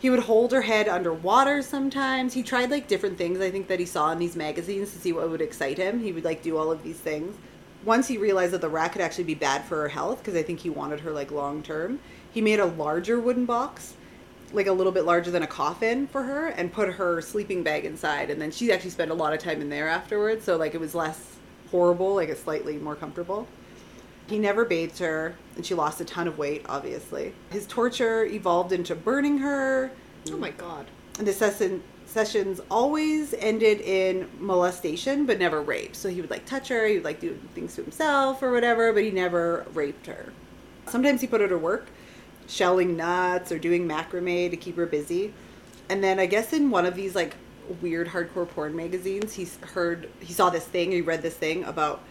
He 0.04 0.11
would 0.11 0.20
hold 0.20 0.52
her 0.52 0.61
head 0.61 0.87
underwater 0.87 1.62
sometimes. 1.62 2.34
He 2.34 2.42
tried 2.42 2.70
like 2.70 2.88
different 2.88 3.16
things 3.16 3.40
I 3.40 3.50
think 3.50 3.68
that 3.68 3.80
he 3.80 3.87
saw 3.87 4.12
in 4.12 4.18
these 4.18 4.37
magazines 4.37 4.92
to 4.92 4.99
see 4.99 5.14
what 5.14 5.30
would 5.30 5.40
excite 5.40 5.78
him. 5.78 5.99
He 5.99 6.12
would 6.12 6.26
like 6.26 6.42
do 6.42 6.58
all 6.58 6.70
of 6.70 6.82
these 6.82 6.99
things. 6.99 7.34
Once 7.87 8.06
he 8.06 8.18
realized 8.18 8.52
that 8.52 8.61
the 8.61 8.68
rat 8.68 8.92
could 8.92 9.00
actually 9.00 9.25
be 9.25 9.34
bad 9.34 9.64
for 9.64 9.76
her 9.76 9.88
health 9.88 10.18
because 10.18 10.34
I 10.34 10.42
think 10.42 10.61
he 10.61 10.68
wanted 10.68 11.00
her 11.00 11.11
like 11.11 11.30
long 11.30 11.62
term, 11.62 12.00
he 12.30 12.42
made 12.42 12.61
a 12.61 12.66
larger 12.66 13.18
wooden 13.18 13.46
box 13.46 13.94
like 14.52 14.66
a 14.66 14.73
little 14.73 14.92
bit 14.92 15.06
larger 15.06 15.30
than 15.30 15.42
a 15.42 15.46
coffin 15.46 16.06
for 16.06 16.23
her 16.23 16.49
and 16.49 16.70
put 16.70 16.92
her 16.92 17.23
sleeping 17.23 17.62
bag 17.62 17.87
inside 17.87 18.28
and 18.28 18.38
then 18.38 18.50
she 18.50 18.70
actually 18.70 18.90
spent 18.90 19.11
a 19.11 19.14
lot 19.14 19.32
of 19.32 19.38
time 19.38 19.62
in 19.62 19.70
there 19.70 19.88
afterwards 19.88 20.44
so 20.44 20.58
like 20.58 20.75
it 20.75 20.80
was 20.80 20.94
less 20.94 21.37
horrible 21.70 22.14
like 22.16 22.28
it's 22.28 22.42
slightly 22.42 22.76
more 22.76 22.94
comfortable 22.94 23.49
he 24.26 24.38
never 24.38 24.64
bathed 24.64 24.99
her 24.99 25.37
and 25.57 25.64
she 25.64 25.75
lost 25.75 26.00
a 26.00 26.04
ton 26.04 26.26
of 26.28 26.38
weight 26.38 26.64
obviously. 26.69 27.35
His 27.50 27.66
torture 27.66 28.25
evolved 28.25 28.73
into 28.73 28.95
burning 28.95 29.38
her. 29.38 29.90
Oh 30.31 30.37
my 30.37 30.50
god. 30.50 30.87
and 31.19 31.26
the 31.26 31.33
session, 31.33 31.83
sessions 32.07 32.61
always 32.71 33.35
ended 33.35 33.81
in 33.81 34.28
molestation 34.38 35.26
but 35.26 35.38
never 35.38 35.61
rape. 35.61 35.95
So 35.95 36.09
he 36.09 36.21
would 36.21 36.31
like 36.31 36.47
touch 36.47 36.69
her 36.69 36.87
he 36.87 36.95
would 36.95 37.04
like 37.04 37.21
do 37.21 37.38
things 37.54 37.75
to 37.76 37.83
himself 37.83 38.43
or 38.43 38.52
whatever 38.52 38.93
but 38.93 39.02
he 39.02 39.11
never 39.11 39.66
raped 39.75 40.07
her. 40.07 40.33
Sometimes 40.87 41.21
he 41.21 41.26
put 41.26 41.40
her 41.40 41.49
to 41.49 41.59
work 41.59 41.88
shelling 42.47 42.95
nuts 42.97 43.50
or 43.50 43.59
doing 43.59 43.88
macrame 43.88 44.50
to 44.50 44.57
keep 44.57 44.76
her 44.76 44.87
busy. 44.87 45.33
And 45.88 46.02
then 46.02 46.19
i 46.19 46.26
guess 46.26 46.52
in 46.52 46.71
one 46.71 46.87
of 46.87 46.95
these 46.95 47.14
like 47.14 47.37
weird 47.81 48.09
hardcore 48.09 48.49
porn 48.49 48.76
magazines 48.76 49.33
he 49.35 49.49
heard 49.69 50.09
he 50.21 50.33
saw 50.35 50.50
this 50.50 50.66
thing 50.66 50.90
he 50.93 51.00
read 51.00 51.23
this 51.23 51.35
thing 51.35 51.64
about 51.64 52.02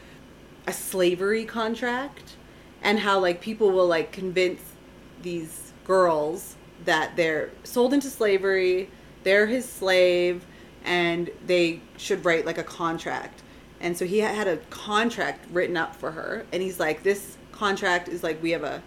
a 0.68 0.74
slavery 0.74 1.46
contract 1.46 2.36
and 2.82 3.00
how 3.00 3.20
like 3.20 3.42
people 3.42 3.72
will 3.72 3.88
like 3.88 4.12
convince 4.12 4.62
these 5.22 5.74
girls 5.86 6.56
that 6.86 7.16
they're 7.16 7.50
sold 7.64 7.94
into 7.94 8.10
slavery 8.10 8.90
they're 9.24 9.48
his 9.48 9.68
slave 9.68 10.46
and 10.84 11.30
they 11.46 11.82
should 11.98 12.24
write 12.26 12.46
like 12.46 12.58
a 12.58 12.64
contract 12.64 13.42
and 13.80 13.98
so 13.98 14.06
he 14.06 14.20
had 14.20 14.48
a 14.48 14.58
contract 14.70 15.46
written 15.52 15.78
up 15.78 15.96
for 15.96 16.12
her 16.12 16.46
and 16.52 16.62
he's 16.62 16.80
like 16.80 17.04
this 17.04 17.38
contract 17.52 18.08
is 18.08 18.24
like 18.24 18.42
we 18.42 18.52
have 18.52 18.64
a 18.64 18.82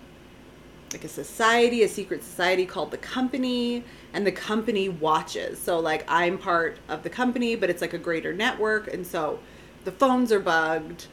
like 0.92 1.04
a 1.04 1.08
society, 1.08 1.82
a 1.82 1.88
secret 1.88 2.22
society 2.22 2.64
called 2.64 2.90
the 2.90 2.98
company, 2.98 3.84
and 4.12 4.26
the 4.26 4.32
company 4.32 4.88
watches. 4.88 5.58
So 5.58 5.78
like 5.78 6.04
I'm 6.08 6.38
part 6.38 6.78
of 6.88 7.02
the 7.02 7.10
company, 7.10 7.56
but 7.56 7.70
it's 7.70 7.80
like 7.80 7.92
a 7.92 7.98
greater 7.98 8.32
network, 8.32 8.92
and 8.92 9.06
so 9.06 9.38
the 9.84 9.92
phones 9.92 10.32
are 10.32 10.40
bugged. 10.40 11.06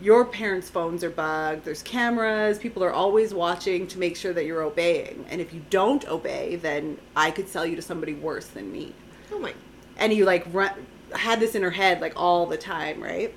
Your 0.00 0.24
parents' 0.24 0.70
phones 0.70 1.02
are 1.02 1.10
bugged. 1.10 1.64
There's 1.64 1.82
cameras. 1.82 2.58
People 2.58 2.84
are 2.84 2.92
always 2.92 3.34
watching 3.34 3.86
to 3.88 3.98
make 3.98 4.16
sure 4.16 4.32
that 4.32 4.44
you're 4.44 4.62
obeying. 4.62 5.24
And 5.28 5.40
if 5.40 5.52
you 5.52 5.62
don't 5.70 6.06
obey, 6.06 6.56
then 6.56 6.98
I 7.16 7.32
could 7.32 7.48
sell 7.48 7.66
you 7.66 7.74
to 7.76 7.82
somebody 7.82 8.14
worse 8.14 8.46
than 8.46 8.70
me. 8.70 8.94
Oh 9.32 9.38
my. 9.40 9.54
And 9.96 10.12
you 10.12 10.24
like 10.24 10.46
run, 10.52 10.70
had 11.12 11.40
this 11.40 11.56
in 11.56 11.62
her 11.62 11.70
head 11.70 12.00
like 12.00 12.12
all 12.14 12.46
the 12.46 12.56
time, 12.56 13.02
right? 13.02 13.34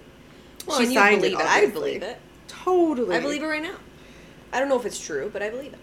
Well, 0.68 0.80
She 0.80 0.94
signed 0.94 1.24
it. 1.24 1.36
I 1.36 1.66
believe 1.68 2.04
it. 2.04 2.20
Totally. 2.48 3.16
I 3.16 3.20
believe 3.20 3.42
it 3.42 3.48
right 3.48 3.64
now. 3.64 3.78
I 4.54 4.60
don't 4.60 4.70
know 4.70 4.80
if 4.80 4.86
it's 4.86 5.04
true, 5.04 5.30
but 5.34 5.42
I 5.42 5.50
believe 5.50 5.74
it. 5.74 5.80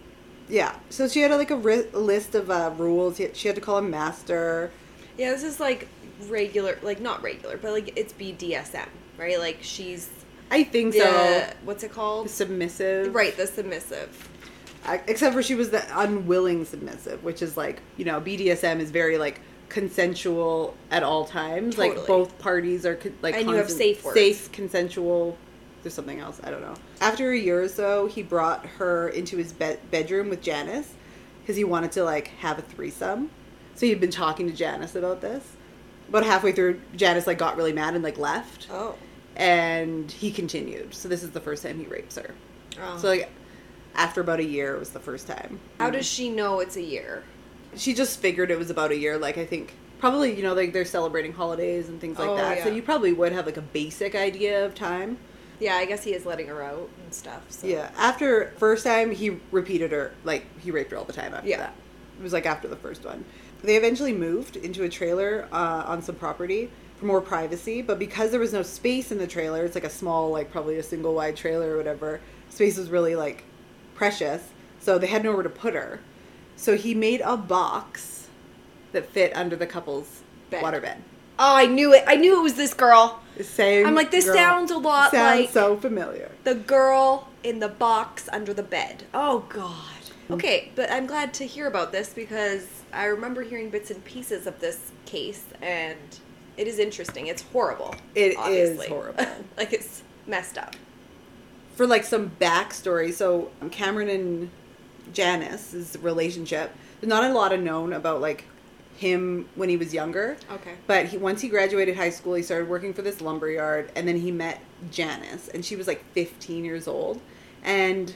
Yeah. 0.49 0.76
So 0.90 1.08
she 1.08 1.20
had 1.20 1.30
like 1.32 1.50
a 1.50 1.56
ri- 1.56 1.88
list 1.92 2.35
of 2.35 2.50
uh, 2.50 2.73
rules. 2.76 3.20
She 3.35 3.49
had 3.49 3.54
to 3.56 3.61
call 3.61 3.78
him 3.78 3.90
master. 3.90 4.70
Yeah, 5.16 5.30
this 5.32 5.42
is 5.42 5.58
like 5.58 5.88
regular, 6.28 6.78
like 6.82 7.00
not 7.00 7.23
regular, 7.23 7.56
but 7.56 7.73
like 7.73 7.92
it's 7.97 8.12
BDSM, 8.12 8.88
right? 9.18 9.38
Like 9.38 9.58
she's 9.61 10.11
I 10.50 10.64
think 10.64 10.95
the 10.95 11.00
so. 11.00 11.50
what's 11.64 11.83
it 11.83 11.93
called? 11.93 12.31
Submissive. 12.31 13.14
Right, 13.14 13.37
the 13.37 13.47
submissive. 13.47 14.28
I, 14.85 15.02
except 15.07 15.35
for 15.35 15.43
she 15.43 15.55
was 15.55 15.71
the 15.71 15.85
unwilling 16.00 16.64
submissive, 16.64 17.23
which 17.23 17.43
is 17.43 17.57
like, 17.57 17.83
you 17.97 18.05
know, 18.05 18.21
BDSM 18.21 18.81
is 18.81 18.90
very 18.90 19.19
like 19.19 19.40
consensual 19.69 20.75
at 20.90 21.02
all 21.02 21.25
times. 21.26 21.76
Like 21.78 22.07
both 22.07 22.38
parties 22.38 22.87
are 22.87 22.95
con- 22.97 23.17
like 23.23 23.35
And 23.35 23.49
you 23.49 23.57
have 23.57 23.71
safe 23.71 24.05
words. 24.05 24.14
safe, 24.19 24.52
consensual. 24.52 25.37
There's 25.83 25.95
something 25.95 26.19
else. 26.21 26.40
I 26.43 26.50
don't 26.50 26.61
know. 26.62 26.75
After 27.00 27.31
a 27.33 27.38
year 27.38 27.62
or 27.62 27.69
so, 27.69 28.07
he 28.07 28.23
brought 28.23 28.64
her 28.67 29.09
into 29.11 29.37
his 29.37 29.52
be- 29.52 29.76
bedroom 29.90 30.28
with 30.31 30.40
Janice 30.43 30.95
because 31.43 31.57
he 31.57 31.64
wanted 31.64 31.93
to 31.93 32.05
like 32.05 32.28
have 32.38 32.59
a 32.59 32.62
threesome. 32.62 33.31
So 33.75 33.87
he'd 33.87 34.00
been 34.00 34.11
talking 34.11 34.49
to 34.49 34.55
Janice 34.55 34.95
about 34.97 35.21
this. 35.21 35.45
About 36.09 36.25
halfway 36.25 36.52
through, 36.52 36.81
Janice 36.97 37.26
like 37.26 37.38
got 37.38 37.57
really 37.57 37.73
mad 37.73 37.95
and 37.95 38.02
like 38.02 38.17
left, 38.19 38.69
Oh. 38.71 38.95
And 39.38 40.11
he 40.11 40.30
continued. 40.30 40.92
So 40.95 41.09
this 41.09 41.23
is 41.23 41.30
the 41.30 41.40
first 41.40 41.62
time 41.62 41.78
he 41.78 41.87
rapes 41.87 42.16
her. 42.16 42.35
oh. 42.83 42.99
So 42.99 43.09
like 43.09 43.30
after 43.95 44.21
about 44.21 44.40
a 44.40 44.45
year, 44.45 44.75
it 44.75 44.78
was 44.78 44.90
the 44.90 45.00
first 45.00 45.26
time. 45.26 45.59
how 45.78 45.90
does 45.90 46.07
she 46.07 46.28
know 46.28 46.61
it's 46.61 46.76
a 46.76 46.83
year? 46.83 47.25
She 47.76 47.95
just 47.95 48.21
figured 48.21 48.50
it 48.50 48.59
was 48.59 48.71
about 48.71 48.90
a 48.90 48.97
year. 48.97 49.18
Like 49.18 49.38
I 49.38 49.47
think 49.47 49.75
probably 49.99 50.35
you 50.37 50.42
know 50.42 50.54
like 50.54 50.73
they're 50.73 50.85
celebrating 50.85 51.33
holidays 51.33 51.88
and 51.88 52.00
things 52.00 52.18
like 52.18 52.28
Oh, 52.28 52.37
that. 52.37 52.62
So 52.62 52.68
you 52.71 52.83
probably 52.83 53.12
would 53.12 53.33
have 53.33 53.47
like 53.47 53.57
a 53.57 53.62
basic 53.62 54.14
idea 54.14 54.64
of 54.64 54.75
time. 54.75 55.18
Yeah, 55.61 55.75
I 55.75 55.87
guess 55.87 56.04
he 56.04 56.14
is 56.14 56.25
letting 56.25 56.47
her 56.49 56.62
out 56.62 56.88
and 57.02 57.12
stuff. 57.12 57.42
So. 57.50 57.66
Yeah. 57.66 57.90
After 57.97 58.52
first 58.59 58.85
time, 58.85 59.11
he 59.11 59.38
repeated 59.50 59.90
her 59.92 60.12
like 60.25 60.45
he 60.61 60.71
raped 60.71 60.90
her 60.92 60.97
all 60.99 61.04
the 61.04 61.12
time 61.12 61.35
after 61.35 61.49
Yeah. 61.49 61.59
that. 61.59 61.75
It 62.18 62.23
was 62.23 62.33
like 62.33 62.47
after 62.47 62.68
the 62.68 62.76
first 62.76 63.04
one. 63.04 63.25
They 63.62 63.76
eventually 63.76 64.12
moved 64.12 64.57
into 64.57 64.85
a 64.85 64.88
trailer 64.88 65.49
uh, 65.50 65.83
on 65.87 66.00
some 66.02 66.14
property 66.14 66.71
for 66.99 67.07
more 67.07 67.21
privacy, 67.21 67.81
but 67.83 67.99
because 67.99 68.31
there 68.31 68.40
was 68.40 68.52
no 68.52 68.62
space 68.62 69.12
in 69.12 69.19
the 69.19 69.26
trailer, 69.26 69.64
it's 69.64 69.75
like 69.75 69.85
a 69.85 69.90
small, 69.90 70.31
like 70.31 70.50
probably 70.50 70.76
a 70.78 70.83
single 70.83 71.14
wide 71.14 71.37
trailer 71.37 71.75
or 71.75 71.76
whatever. 71.76 72.21
Space 72.50 72.76
was 72.76 72.90
really 72.90 73.14
like 73.14 73.45
precious, 73.95 74.43
so 74.81 74.99
they 74.99 75.07
had 75.07 75.23
nowhere 75.23 75.43
to 75.43 75.50
put 75.50 75.75
her. 75.75 76.00
So 76.57 76.76
he 76.76 76.95
made 76.95 77.21
a 77.21 77.37
box 77.37 78.28
that 78.93 79.07
fit 79.09 79.37
under 79.37 79.55
the 79.55 79.67
couple's 79.67 80.23
Bed. 80.50 80.62
waterbed. 80.64 80.97
Oh, 81.38 81.55
I 81.55 81.67
knew 81.67 81.93
it. 81.95 82.02
I 82.07 82.17
knew 82.17 82.40
it 82.40 82.43
was 82.43 82.55
this 82.55 82.75
girl. 82.75 83.21
The 83.37 83.45
Same. 83.45 83.87
I'm 83.87 83.95
like, 83.95 84.11
this 84.11 84.25
girl. 84.25 84.35
sounds 84.35 84.71
a 84.73 84.78
lot 84.78 85.12
sounds 85.12 85.40
like- 85.40 85.50
so 85.50 85.76
familiar. 85.76 86.33
The 86.43 86.57
girl 86.57 87.28
in 87.45 87.61
the 87.61 87.69
box 87.69 88.28
under 88.33 88.52
the 88.52 88.64
bed. 88.64 89.05
Oh 89.14 89.45
God. 89.49 89.75
Okay, 90.31 90.73
but 90.75 90.90
I'm 90.90 91.07
glad 91.07 91.33
to 91.35 91.47
hear 91.47 91.69
about 91.69 91.90
this 91.93 92.12
because 92.12 92.67
I 92.93 93.05
remember 93.07 93.43
hearing 93.43 93.71
bits 93.71 93.90
and 93.90 94.05
pieces 94.05 94.47
of 94.47 94.59
this 94.61 94.90
case, 95.07 95.45
and 95.62 95.97
it 96.59 96.67
is 96.69 96.79
interesting. 96.79 97.29
It's 97.29 97.43
horrible. 97.43 97.95
It 98.15 98.33
is 98.33 98.37
obviously. 98.38 98.88
horrible. 98.88 99.25
like 99.57 99.73
it's 99.73 100.03
messed 100.27 100.59
up. 100.59 100.77
for 101.75 101.87
like 101.87 102.05
some 102.05 102.31
backstory, 102.41 103.12
so 103.12 103.50
Cameron 103.71 104.09
and 104.11 104.50
Janice's 105.12 105.97
relationship, 106.03 106.73
there's 107.00 107.09
not 107.09 107.25
a 107.25 107.33
lot 107.33 107.53
of 107.53 107.61
known 107.61 107.93
about 107.93 108.21
like 108.21 108.45
him 108.97 109.49
when 109.55 109.69
he 109.69 109.77
was 109.77 109.95
younger. 109.95 110.37
Okay. 110.50 110.75
But 110.87 111.07
he 111.07 111.17
once 111.17 111.41
he 111.41 111.49
graduated 111.49 111.97
high 111.97 112.11
school, 112.11 112.35
he 112.35 112.43
started 112.43 112.69
working 112.69 112.93
for 112.93 113.03
this 113.03 113.21
lumberyard, 113.21 113.93
and 113.95 114.07
then 114.07 114.17
he 114.17 114.33
met 114.33 114.61
Janice, 114.91 115.49
and 115.49 115.65
she 115.65 115.77
was 115.77 115.87
like 115.87 116.05
15 116.12 116.65
years 116.65 116.88
old, 116.88 117.21
and 117.62 118.12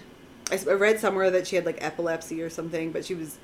I 0.51 0.57
read 0.73 0.99
somewhere 0.99 1.31
that 1.31 1.47
she 1.47 1.57
had 1.57 1.65
like 1.65 1.79
epilepsy 1.81 2.43
or 2.43 2.51
something, 2.51 2.93
but 2.93 3.05
she 3.05 3.15
was 3.15 3.39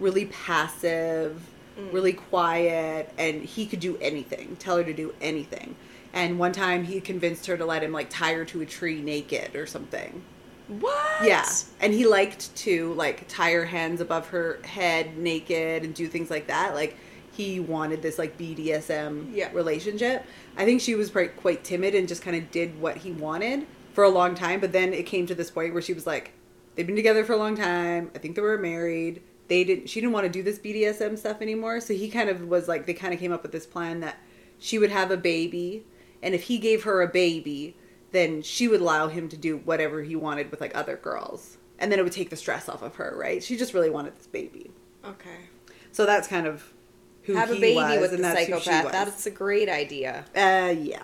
really 0.00 0.26
passive, 0.26 1.42
Mm. 1.78 1.92
really 1.92 2.12
quiet, 2.12 3.10
and 3.18 3.42
he 3.42 3.66
could 3.66 3.80
do 3.80 3.96
anything, 4.00 4.54
tell 4.56 4.76
her 4.76 4.84
to 4.84 4.92
do 4.92 5.12
anything. 5.20 5.74
And 6.12 6.38
one 6.38 6.52
time 6.52 6.84
he 6.84 7.00
convinced 7.00 7.46
her 7.46 7.56
to 7.56 7.64
let 7.64 7.82
him 7.82 7.90
like 7.90 8.08
tie 8.10 8.34
her 8.34 8.44
to 8.46 8.60
a 8.60 8.66
tree 8.66 9.02
naked 9.02 9.56
or 9.56 9.66
something. 9.66 10.22
What? 10.68 11.24
Yeah. 11.24 11.44
And 11.80 11.92
he 11.92 12.06
liked 12.06 12.54
to 12.58 12.94
like 12.94 13.26
tie 13.28 13.52
her 13.52 13.64
hands 13.66 14.00
above 14.00 14.28
her 14.28 14.60
head 14.64 15.18
naked 15.18 15.82
and 15.82 15.92
do 15.94 16.06
things 16.06 16.30
like 16.30 16.46
that. 16.46 16.74
Like 16.74 16.96
he 17.32 17.58
wanted 17.58 18.02
this 18.02 18.18
like 18.18 18.38
BDSM 18.38 19.30
Yeah. 19.34 19.50
relationship. 19.52 20.24
I 20.56 20.64
think 20.64 20.80
she 20.80 20.94
was 20.94 21.10
quite, 21.10 21.36
quite 21.36 21.64
timid 21.64 21.94
and 21.96 22.06
just 22.06 22.22
kind 22.22 22.36
of 22.36 22.50
did 22.52 22.80
what 22.80 22.98
he 22.98 23.10
wanted 23.10 23.66
for 23.92 24.04
a 24.04 24.08
long 24.08 24.34
time. 24.36 24.60
But 24.60 24.70
then 24.72 24.92
it 24.94 25.06
came 25.06 25.26
to 25.26 25.34
this 25.34 25.50
point 25.50 25.72
where 25.72 25.82
she 25.82 25.92
was 25.92 26.06
like, 26.06 26.30
they've 26.76 26.86
been 26.86 26.96
together 26.96 27.24
for 27.24 27.32
a 27.32 27.36
long 27.36 27.56
time. 27.56 28.10
I 28.14 28.18
think 28.18 28.36
they 28.36 28.42
were 28.42 28.56
married. 28.56 29.20
They 29.48 29.64
didn't. 29.64 29.88
She 29.88 30.00
didn't 30.00 30.12
want 30.12 30.24
to 30.24 30.32
do 30.32 30.42
this 30.42 30.58
BDSM 30.58 31.18
stuff 31.18 31.42
anymore. 31.42 31.80
So 31.80 31.94
he 31.94 32.08
kind 32.08 32.30
of 32.30 32.46
was 32.48 32.68
like, 32.68 32.86
they 32.86 32.94
kind 32.94 33.12
of 33.12 33.20
came 33.20 33.32
up 33.32 33.42
with 33.42 33.52
this 33.52 33.66
plan 33.66 34.00
that 34.00 34.18
she 34.58 34.78
would 34.78 34.90
have 34.90 35.10
a 35.10 35.16
baby, 35.16 35.84
and 36.22 36.34
if 36.34 36.44
he 36.44 36.58
gave 36.58 36.84
her 36.84 37.02
a 37.02 37.08
baby, 37.08 37.76
then 38.12 38.40
she 38.42 38.68
would 38.68 38.80
allow 38.80 39.08
him 39.08 39.28
to 39.28 39.36
do 39.36 39.58
whatever 39.58 40.02
he 40.02 40.16
wanted 40.16 40.50
with 40.50 40.60
like 40.60 40.74
other 40.74 40.96
girls, 40.96 41.58
and 41.78 41.92
then 41.92 41.98
it 41.98 42.02
would 42.02 42.12
take 42.12 42.30
the 42.30 42.36
stress 42.36 42.68
off 42.68 42.82
of 42.82 42.96
her. 42.96 43.14
Right? 43.16 43.42
She 43.42 43.56
just 43.56 43.74
really 43.74 43.90
wanted 43.90 44.16
this 44.16 44.26
baby. 44.26 44.70
Okay. 45.04 45.48
So 45.92 46.06
that's 46.06 46.26
kind 46.26 46.46
of 46.46 46.72
who 47.24 47.34
Have 47.34 47.50
a 47.50 47.60
baby 47.60 47.74
was, 47.74 48.10
with 48.10 48.20
that's 48.20 48.46
psychopath. 48.46 48.92
That's 48.92 49.26
a 49.26 49.30
great 49.30 49.68
idea. 49.68 50.24
Uh, 50.34 50.74
yeah. 50.78 51.02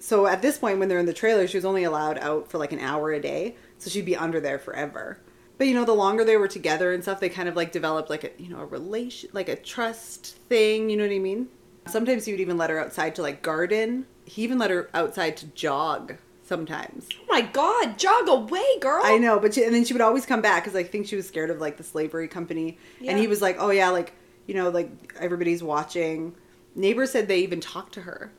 So 0.00 0.26
at 0.26 0.42
this 0.42 0.58
point, 0.58 0.78
when 0.78 0.88
they're 0.88 0.98
in 0.98 1.06
the 1.06 1.14
trailer, 1.14 1.46
she 1.46 1.56
was 1.56 1.64
only 1.64 1.84
allowed 1.84 2.18
out 2.18 2.50
for 2.50 2.58
like 2.58 2.72
an 2.72 2.80
hour 2.80 3.12
a 3.12 3.20
day, 3.20 3.56
so 3.78 3.88
she'd 3.88 4.04
be 4.04 4.16
under 4.16 4.40
there 4.40 4.58
forever. 4.58 5.18
But 5.56 5.68
you 5.68 5.74
know, 5.74 5.84
the 5.84 5.94
longer 5.94 6.24
they 6.24 6.36
were 6.36 6.48
together 6.48 6.92
and 6.92 7.02
stuff, 7.02 7.20
they 7.20 7.28
kind 7.28 7.48
of 7.48 7.56
like 7.56 7.72
developed 7.72 8.10
like 8.10 8.24
a 8.24 8.42
you 8.42 8.48
know 8.48 8.60
a 8.60 8.66
relation, 8.66 9.30
like 9.32 9.48
a 9.48 9.56
trust 9.56 10.36
thing. 10.48 10.90
You 10.90 10.96
know 10.96 11.06
what 11.06 11.14
I 11.14 11.18
mean? 11.18 11.48
Sometimes 11.86 12.24
he 12.24 12.32
would 12.32 12.40
even 12.40 12.56
let 12.56 12.70
her 12.70 12.80
outside 12.80 13.14
to 13.16 13.22
like 13.22 13.42
garden. 13.42 14.06
He 14.24 14.42
even 14.42 14.58
let 14.58 14.70
her 14.70 14.90
outside 14.94 15.36
to 15.38 15.46
jog 15.48 16.16
sometimes. 16.42 17.08
Oh 17.20 17.26
my 17.28 17.42
God! 17.42 17.98
Jog 17.98 18.28
away, 18.28 18.78
girl. 18.80 19.02
I 19.04 19.18
know, 19.18 19.38
but 19.38 19.54
she, 19.54 19.64
and 19.64 19.74
then 19.74 19.84
she 19.84 19.92
would 19.92 20.02
always 20.02 20.26
come 20.26 20.40
back 20.40 20.64
because 20.64 20.76
I 20.76 20.82
think 20.82 21.06
she 21.06 21.16
was 21.16 21.28
scared 21.28 21.50
of 21.50 21.60
like 21.60 21.76
the 21.76 21.84
slavery 21.84 22.28
company. 22.28 22.78
And 23.06 23.18
he 23.18 23.26
was 23.26 23.40
like, 23.42 23.56
"Oh 23.58 23.70
yeah, 23.70 23.90
like 23.90 24.12
you 24.46 24.54
know, 24.54 24.70
like 24.70 24.90
everybody's 25.18 25.62
watching." 25.62 26.34
Neighbors 26.74 27.12
said 27.12 27.28
they 27.28 27.38
even 27.38 27.60
talked 27.60 27.94
to 27.94 28.00
her, 28.00 28.32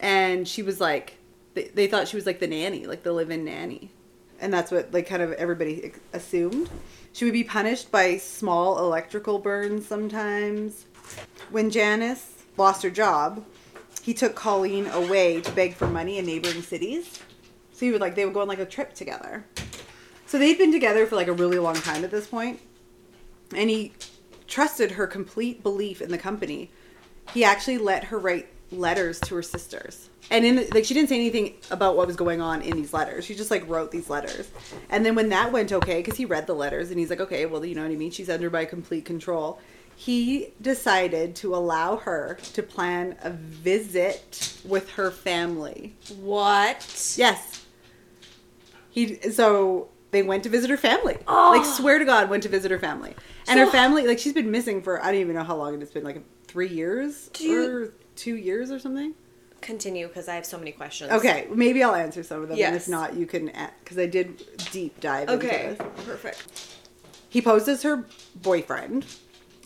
and 0.00 0.48
she 0.48 0.62
was 0.62 0.80
like, 0.80 1.18
they, 1.54 1.68
they 1.68 1.86
thought 1.86 2.08
she 2.08 2.16
was 2.16 2.26
like 2.26 2.40
the 2.40 2.48
nanny, 2.48 2.86
like 2.86 3.04
the 3.04 3.12
live-in 3.12 3.44
nanny. 3.44 3.92
And 4.40 4.52
that's 4.52 4.70
what 4.70 4.92
like 4.92 5.06
kind 5.06 5.22
of 5.22 5.32
everybody 5.32 5.92
assumed. 6.12 6.68
She 7.12 7.24
would 7.24 7.34
be 7.34 7.44
punished 7.44 7.90
by 7.90 8.16
small 8.16 8.78
electrical 8.78 9.38
burns 9.38 9.86
sometimes. 9.86 10.86
When 11.50 11.70
Janice 11.70 12.44
lost 12.56 12.82
her 12.82 12.90
job, 12.90 13.44
he 14.02 14.12
took 14.14 14.34
Colleen 14.34 14.86
away 14.88 15.40
to 15.40 15.52
beg 15.52 15.74
for 15.74 15.86
money 15.86 16.18
in 16.18 16.26
neighboring 16.26 16.62
cities. 16.62 17.20
So 17.72 17.86
he 17.86 17.92
would 17.92 18.00
like 18.00 18.14
they 18.14 18.24
would 18.24 18.34
go 18.34 18.40
on 18.40 18.48
like 18.48 18.58
a 18.58 18.66
trip 18.66 18.94
together. 18.94 19.44
So 20.26 20.38
they'd 20.38 20.58
been 20.58 20.72
together 20.72 21.06
for 21.06 21.16
like 21.16 21.28
a 21.28 21.32
really 21.32 21.58
long 21.58 21.76
time 21.76 22.04
at 22.04 22.10
this 22.10 22.26
point, 22.26 22.60
and 23.54 23.70
he 23.70 23.92
trusted 24.46 24.92
her 24.92 25.06
complete 25.06 25.62
belief 25.62 26.00
in 26.02 26.10
the 26.10 26.18
company. 26.18 26.70
He 27.32 27.44
actually 27.44 27.78
let 27.78 28.04
her 28.04 28.18
write 28.18 28.48
letters 28.74 29.20
to 29.20 29.34
her 29.36 29.42
sisters, 29.42 30.10
and 30.30 30.44
in 30.44 30.68
like 30.74 30.84
she 30.84 30.94
didn't 30.94 31.08
say 31.08 31.16
anything 31.16 31.54
about 31.70 31.96
what 31.96 32.06
was 32.06 32.16
going 32.16 32.40
on 32.40 32.62
in 32.62 32.76
these 32.76 32.92
letters. 32.92 33.24
She 33.24 33.34
just 33.34 33.50
like 33.50 33.68
wrote 33.68 33.90
these 33.90 34.10
letters, 34.10 34.50
and 34.90 35.04
then 35.04 35.14
when 35.14 35.28
that 35.30 35.52
went 35.52 35.72
okay, 35.72 35.96
because 36.00 36.16
he 36.16 36.24
read 36.24 36.46
the 36.46 36.54
letters 36.54 36.90
and 36.90 36.98
he's 36.98 37.10
like, 37.10 37.20
okay, 37.20 37.46
well 37.46 37.64
you 37.64 37.74
know 37.74 37.82
what 37.82 37.90
I 37.90 37.96
mean. 37.96 38.10
She's 38.10 38.30
under 38.30 38.50
my 38.50 38.64
complete 38.64 39.04
control. 39.04 39.60
He 39.96 40.48
decided 40.60 41.36
to 41.36 41.54
allow 41.54 41.96
her 41.98 42.38
to 42.54 42.62
plan 42.62 43.16
a 43.22 43.30
visit 43.30 44.58
with 44.64 44.90
her 44.92 45.10
family. 45.10 45.94
What? 46.20 47.14
Yes. 47.16 47.64
He 48.90 49.16
so 49.30 49.88
they 50.10 50.22
went 50.22 50.44
to 50.44 50.48
visit 50.48 50.70
her 50.70 50.76
family. 50.76 51.16
Oh. 51.26 51.50
Like 51.52 51.62
ah. 51.62 51.74
swear 51.76 51.98
to 51.98 52.04
God, 52.04 52.30
went 52.30 52.42
to 52.44 52.48
visit 52.48 52.70
her 52.70 52.78
family. 52.78 53.14
And 53.46 53.58
So- 53.58 53.66
her 53.66 53.70
family, 53.70 54.06
like 54.06 54.18
she's 54.18 54.32
been 54.32 54.50
missing 54.50 54.82
for 54.82 55.02
I 55.02 55.12
don't 55.12 55.20
even 55.20 55.34
know 55.34 55.44
how 55.44 55.56
long 55.56 55.80
it's 55.80 55.92
been, 55.92 56.04
like 56.04 56.22
three 56.46 56.68
years 56.68 57.28
Do 57.32 57.44
you- 57.44 57.70
or 57.70 57.94
two 58.16 58.36
years 58.36 58.70
or 58.70 58.78
something. 58.78 59.14
Continue 59.60 60.08
because 60.08 60.28
I 60.28 60.34
have 60.34 60.44
so 60.44 60.58
many 60.58 60.72
questions. 60.72 61.10
Okay, 61.10 61.46
maybe 61.50 61.82
I'll 61.82 61.94
answer 61.94 62.22
some 62.22 62.42
of 62.42 62.48
them, 62.48 62.52
and 62.52 62.58
Yes. 62.58 62.82
if 62.84 62.88
not, 62.88 63.14
you 63.16 63.26
can 63.26 63.50
because 63.82 63.98
I 63.98 64.06
did 64.06 64.42
deep 64.72 65.00
dive. 65.00 65.28
Okay. 65.30 65.70
Into 65.70 65.82
this. 65.84 66.06
Perfect. 66.06 66.68
He 67.30 67.40
posed 67.40 67.68
as 67.68 67.82
her 67.82 68.04
boyfriend, 68.36 69.06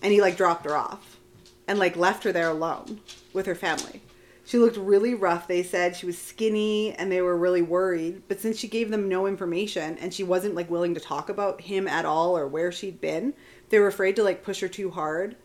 and 0.03 0.13
he 0.13 0.21
like 0.21 0.37
dropped 0.37 0.65
her 0.67 0.77
off, 0.77 1.19
and 1.67 1.79
like 1.79 1.97
left 1.97 2.23
her 2.25 2.33
there 2.33 2.49
alone 2.51 3.01
with 3.33 3.47
her 3.47 3.55
family. 3.57 4.01
She 4.45 4.57
looked 4.57 4.79
really 4.79 5.13
rough. 5.15 5.47
They 5.47 5.63
said 5.63 5.95
she 5.95 6.07
was 6.07 6.17
skinny, 6.17 6.95
and 6.95 7.13
they 7.13 7.21
were 7.21 7.37
really 7.37 7.61
worried. 7.61 8.23
But 8.29 8.41
since 8.41 8.57
she 8.59 8.69
gave 8.69 8.91
them 8.91 9.09
no 9.09 9.27
information, 9.27 9.99
and 9.99 10.15
she 10.15 10.23
wasn't 10.23 10.55
like 10.55 10.71
willing 10.71 10.95
to 10.95 11.01
talk 11.01 11.29
about 11.29 11.61
him 11.61 11.87
at 11.89 12.07
all 12.07 12.39
or 12.39 12.47
where 12.47 12.73
she'd 12.73 13.01
been, 13.01 13.35
they 13.69 13.79
were 13.79 13.89
afraid 13.89 14.17
to 14.17 14.23
like 14.23 14.43
push 14.45 14.61
her 14.61 14.69
too 14.69 14.91
hard, 14.91 15.37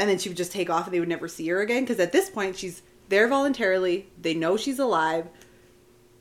and 0.00 0.10
then 0.10 0.18
she 0.18 0.28
would 0.28 0.36
just 0.36 0.50
take 0.52 0.68
off, 0.70 0.86
and 0.86 0.94
they 0.94 0.98
would 1.00 1.08
never 1.08 1.28
see 1.28 1.46
her 1.48 1.60
again. 1.60 1.84
Because 1.84 2.00
at 2.00 2.10
this 2.12 2.28
point, 2.30 2.56
she's 2.56 2.82
there 3.08 3.28
voluntarily. 3.28 4.08
They 4.20 4.34
know 4.34 4.56
she's 4.56 4.78
alive 4.78 5.28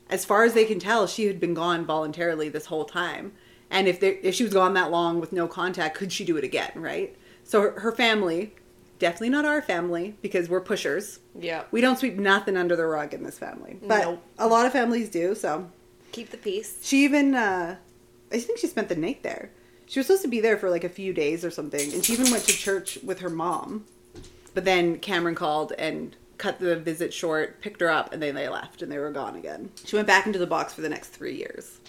as 0.10 0.26
far 0.26 0.44
as 0.44 0.54
they 0.54 0.66
can 0.66 0.80
tell, 0.80 1.06
she 1.08 1.26
had 1.28 1.40
been 1.40 1.54
gone 1.54 1.86
voluntarily 1.86 2.50
this 2.50 2.66
whole 2.66 2.86
time. 2.86 3.32
And 3.70 3.88
if 3.88 4.00
they, 4.00 4.16
if 4.24 4.34
she 4.34 4.44
was 4.44 4.54
gone 4.54 4.74
that 4.74 4.90
long 4.90 5.20
with 5.20 5.32
no 5.32 5.48
contact, 5.48 5.96
could 5.96 6.12
she 6.12 6.26
do 6.26 6.36
it 6.38 6.44
again? 6.44 6.72
Right. 6.76 7.16
So 7.44 7.62
her, 7.62 7.80
her 7.80 7.92
family, 7.92 8.56
definitely 8.98 9.30
not 9.30 9.46
our 9.46 9.62
family 9.62 10.16
because 10.24 10.50
we're 10.50 10.62
pushers. 10.62 11.20
Yeah. 11.40 11.64
We 11.70 11.80
don't 11.80 12.00
sweep 12.00 12.16
nothing 12.16 12.58
under 12.58 12.76
the 12.76 12.88
rug 12.88 13.14
in 13.14 13.24
this 13.24 13.38
family, 13.38 13.78
but 13.84 14.02
Nope. 14.02 14.24
a 14.40 14.48
lot 14.48 14.66
of 14.66 14.72
families 14.72 15.10
do. 15.10 15.36
So 15.36 15.70
Keep 16.12 16.32
the 16.32 16.38
peace. 16.38 16.80
she 16.82 17.04
even, 17.04 17.36
uh, 17.36 17.76
I 18.32 18.40
think 18.40 18.58
she 18.58 18.66
spent 18.66 18.90
the 18.90 18.96
night 18.96 19.22
there. 19.22 19.52
She 19.90 20.00
was 20.00 20.06
supposed 20.06 20.22
to 20.22 20.28
be 20.28 20.40
there 20.40 20.56
for 20.56 20.70
like 20.70 20.84
a 20.84 20.90
few 20.90 21.14
days 21.14 21.44
or 21.44 21.50
something, 21.50 21.92
and 21.94 22.06
she 22.06 22.14
even 22.14 22.30
went 22.30 22.44
to 22.44 22.54
church 22.54 23.00
with 23.04 23.22
her 23.22 23.30
mom. 23.30 23.86
But 24.54 24.64
then 24.64 25.00
Cameron 25.00 25.34
called 25.34 25.74
and 25.80 26.16
cut 26.38 26.60
the 26.60 26.76
visit 26.76 27.12
short, 27.12 27.60
picked 27.60 27.82
her 27.82 27.90
up, 27.90 28.14
and 28.14 28.22
then 28.22 28.36
they 28.36 28.48
left 28.48 28.84
and 28.84 28.92
they 28.92 29.00
were 29.00 29.12
gone 29.12 29.36
again. 29.36 29.72
She 29.84 29.96
went 29.96 30.08
back 30.08 30.28
into 30.28 30.38
the 30.38 30.46
box 30.46 30.76
for 30.76 30.82
the 30.82 30.90
next 30.90 31.10
three 31.10 31.36
years. 31.36 31.80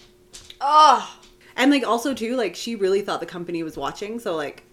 Oh. 0.59 1.15
And 1.55 1.69
like 1.69 1.85
also 1.85 2.15
too, 2.15 2.35
like 2.35 2.55
she 2.55 2.75
really 2.75 3.01
thought 3.01 3.19
the 3.19 3.27
company 3.27 3.61
was 3.61 3.77
watching, 3.77 4.19
so 4.19 4.35
like 4.35 4.63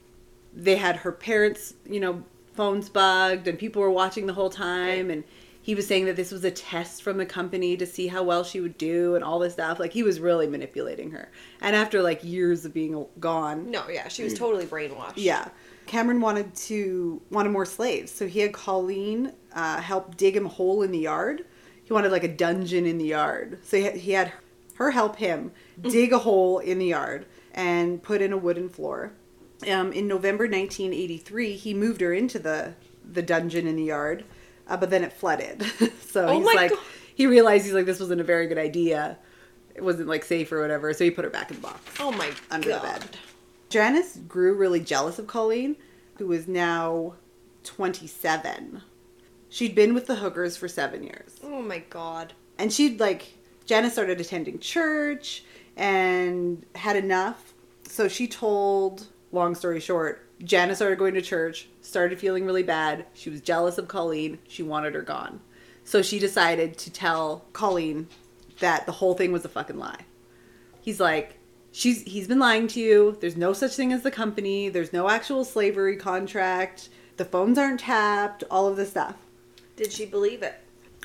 they 0.54 0.76
had 0.76 0.96
her 0.96 1.12
parents, 1.12 1.74
you 1.84 2.00
know, 2.00 2.24
phones 2.54 2.88
bugged 2.88 3.46
and 3.46 3.58
people 3.58 3.82
were 3.82 3.90
watching 3.90 4.24
the 4.24 4.32
whole 4.32 4.50
time 4.50 5.10
and 5.10 5.22
he 5.68 5.74
was 5.74 5.86
saying 5.86 6.06
that 6.06 6.16
this 6.16 6.32
was 6.32 6.42
a 6.44 6.50
test 6.50 7.02
from 7.02 7.18
the 7.18 7.26
company 7.26 7.76
to 7.76 7.84
see 7.84 8.06
how 8.06 8.22
well 8.22 8.42
she 8.42 8.58
would 8.58 8.78
do 8.78 9.14
and 9.16 9.22
all 9.22 9.38
this 9.38 9.52
stuff. 9.52 9.78
Like 9.78 9.92
he 9.92 10.02
was 10.02 10.18
really 10.18 10.46
manipulating 10.46 11.10
her. 11.10 11.30
And 11.60 11.76
after 11.76 12.00
like 12.00 12.24
years 12.24 12.64
of 12.64 12.72
being 12.72 13.04
gone, 13.20 13.70
No, 13.70 13.86
yeah, 13.86 14.08
she 14.08 14.24
was 14.24 14.32
totally 14.32 14.64
brainwashed. 14.64 15.12
yeah. 15.16 15.48
Cameron 15.84 16.22
wanted 16.22 16.54
to 16.54 17.20
wanted 17.30 17.50
more 17.50 17.66
slaves, 17.66 18.10
so 18.10 18.26
he 18.26 18.40
had 18.40 18.54
Colleen 18.54 19.34
uh, 19.52 19.82
help 19.82 20.16
dig 20.16 20.34
him 20.34 20.46
a 20.46 20.48
hole 20.48 20.80
in 20.82 20.90
the 20.90 21.00
yard. 21.00 21.44
He 21.84 21.92
wanted 21.92 22.12
like 22.12 22.24
a 22.24 22.28
dungeon 22.34 22.86
in 22.86 22.96
the 22.96 23.04
yard, 23.08 23.58
so 23.62 23.76
he 23.76 23.82
had, 23.82 23.96
he 23.96 24.12
had 24.12 24.32
her 24.76 24.90
help 24.92 25.16
him 25.16 25.52
dig 25.82 26.14
a 26.14 26.18
hole 26.18 26.60
in 26.60 26.78
the 26.78 26.86
yard 26.86 27.26
and 27.52 28.02
put 28.02 28.22
in 28.22 28.32
a 28.32 28.38
wooden 28.38 28.70
floor. 28.70 29.12
Um, 29.70 29.92
in 29.92 30.08
November 30.08 30.44
1983, 30.44 31.56
he 31.56 31.74
moved 31.74 32.00
her 32.00 32.14
into 32.14 32.38
the 32.38 32.72
the 33.04 33.22
dungeon 33.22 33.66
in 33.66 33.76
the 33.76 33.84
yard, 33.84 34.24
uh, 34.68 34.76
but 34.76 34.90
then 34.90 35.02
it 35.04 35.12
flooded. 35.12 35.62
so 36.00 36.26
Oh 36.28 36.38
he's 36.38 36.46
like, 36.46 36.70
God. 36.70 36.78
he 37.14 37.26
realized 37.26 37.64
he's 37.64 37.74
like, 37.74 37.86
this 37.86 38.00
wasn't 38.00 38.20
a 38.20 38.24
very 38.24 38.46
good 38.46 38.58
idea. 38.58 39.18
It 39.74 39.82
wasn't 39.84 40.08
like 40.08 40.24
safe 40.24 40.50
or 40.52 40.60
whatever, 40.60 40.92
so 40.92 41.04
he 41.04 41.10
put 41.10 41.24
her 41.24 41.30
back 41.30 41.50
in 41.50 41.56
the 41.56 41.62
box 41.62 41.80
Oh 42.00 42.10
my 42.12 42.30
under 42.50 42.68
god. 42.70 42.82
the 42.82 42.86
bed. 43.00 43.16
Janice 43.68 44.16
grew 44.26 44.54
really 44.54 44.80
jealous 44.80 45.18
of 45.18 45.26
Colleen, 45.26 45.76
who 46.16 46.26
was 46.26 46.48
now 46.48 47.14
27. 47.64 48.82
She'd 49.50 49.74
been 49.74 49.94
with 49.94 50.06
the 50.06 50.16
hookers 50.16 50.56
for 50.56 50.68
seven 50.68 51.02
years. 51.02 51.38
Oh 51.42 51.62
my 51.62 51.78
god. 51.90 52.32
And 52.58 52.72
she'd 52.72 53.00
like, 53.00 53.34
Janice 53.66 53.92
started 53.94 54.20
attending 54.20 54.58
church 54.58 55.44
and 55.76 56.64
had 56.74 56.96
enough. 56.96 57.54
So 57.88 58.08
she 58.08 58.26
told, 58.28 59.06
long 59.32 59.54
story 59.54 59.80
short, 59.80 60.26
Janice 60.42 60.78
started 60.78 60.98
going 60.98 61.14
to 61.14 61.22
church, 61.22 61.68
started 61.88 62.20
feeling 62.20 62.44
really 62.44 62.62
bad. 62.62 63.06
She 63.14 63.30
was 63.30 63.40
jealous 63.40 63.78
of 63.78 63.88
Colleen. 63.88 64.38
She 64.46 64.62
wanted 64.62 64.94
her 64.94 65.02
gone. 65.02 65.40
So 65.84 66.02
she 66.02 66.18
decided 66.18 66.76
to 66.78 66.90
tell 66.90 67.46
Colleen 67.54 68.08
that 68.60 68.84
the 68.84 68.92
whole 68.92 69.14
thing 69.14 69.32
was 69.32 69.44
a 69.44 69.48
fucking 69.48 69.78
lie. 69.78 70.04
He's 70.82 71.00
like, 71.00 71.38
she's 71.72 72.02
he's 72.02 72.28
been 72.28 72.38
lying 72.38 72.66
to 72.68 72.80
you. 72.80 73.16
There's 73.20 73.36
no 73.36 73.54
such 73.54 73.72
thing 73.72 73.92
as 73.92 74.02
the 74.02 74.10
company. 74.10 74.68
There's 74.68 74.92
no 74.92 75.08
actual 75.08 75.44
slavery 75.44 75.96
contract. 75.96 76.90
The 77.16 77.24
phones 77.24 77.56
aren't 77.56 77.80
tapped. 77.80 78.44
All 78.50 78.66
of 78.66 78.76
this 78.76 78.90
stuff. 78.90 79.16
Did 79.76 79.90
she 79.90 80.04
believe 80.04 80.42
it? 80.42 80.54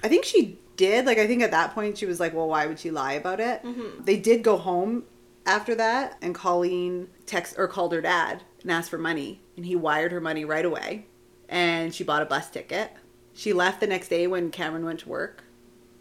I 0.04 0.10
think 0.10 0.26
she 0.26 0.60
did. 0.76 1.06
Like, 1.06 1.18
I 1.18 1.28
think 1.28 1.44
at 1.44 1.52
that 1.52 1.74
point 1.74 1.98
she 1.98 2.06
was 2.06 2.20
like, 2.20 2.34
well, 2.34 2.50
why 2.50 2.66
would 2.66 2.80
she 2.80 2.92
lie 2.92 3.14
about 3.14 3.40
it? 3.40 3.64
Mm-hmm. 3.64 4.04
They 4.04 4.18
did 4.18 4.44
go 4.44 4.58
home 4.58 5.04
after 5.46 5.76
that, 5.76 6.18
and 6.22 6.34
Colleen 6.34 7.10
text 7.26 7.56
or 7.58 7.68
called 7.68 7.94
her 7.94 8.02
dad 8.02 8.44
and 8.62 8.72
asked 8.72 8.90
for 8.90 8.98
money, 8.98 9.42
and 9.58 9.66
he 9.66 9.76
wired 9.76 10.12
her 10.12 10.22
money 10.22 10.46
right 10.46 10.66
away. 10.66 11.06
And 11.50 11.94
she 11.94 12.04
bought 12.04 12.22
a 12.22 12.26
bus 12.26 12.50
ticket. 12.50 12.92
She 13.34 13.54
left 13.54 13.80
the 13.80 13.88
next 13.88 14.08
day 14.08 14.28
when 14.28 14.52
Cameron 14.52 14.86
went 14.86 15.02
to 15.02 15.10
work. 15.10 15.44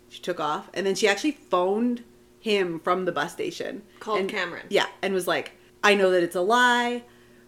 She 0.08 0.20
took 0.20 0.40
off, 0.40 0.70
and 0.74 0.86
then 0.86 0.94
she 0.94 1.08
actually 1.08 1.32
phoned 1.32 2.04
him 2.40 2.80
from 2.80 3.04
the 3.04 3.12
bus 3.12 3.32
station. 3.32 3.82
Called 4.00 4.20
and- 4.20 4.30
Cameron. 4.30 4.66
Yeah, 4.68 4.86
and 5.00 5.14
was 5.14 5.26
like, 5.26 5.52
I 5.82 5.94
know 5.94 6.10
that 6.10 6.22
it's 6.22 6.36
a 6.36 6.40
lie. 6.40 7.02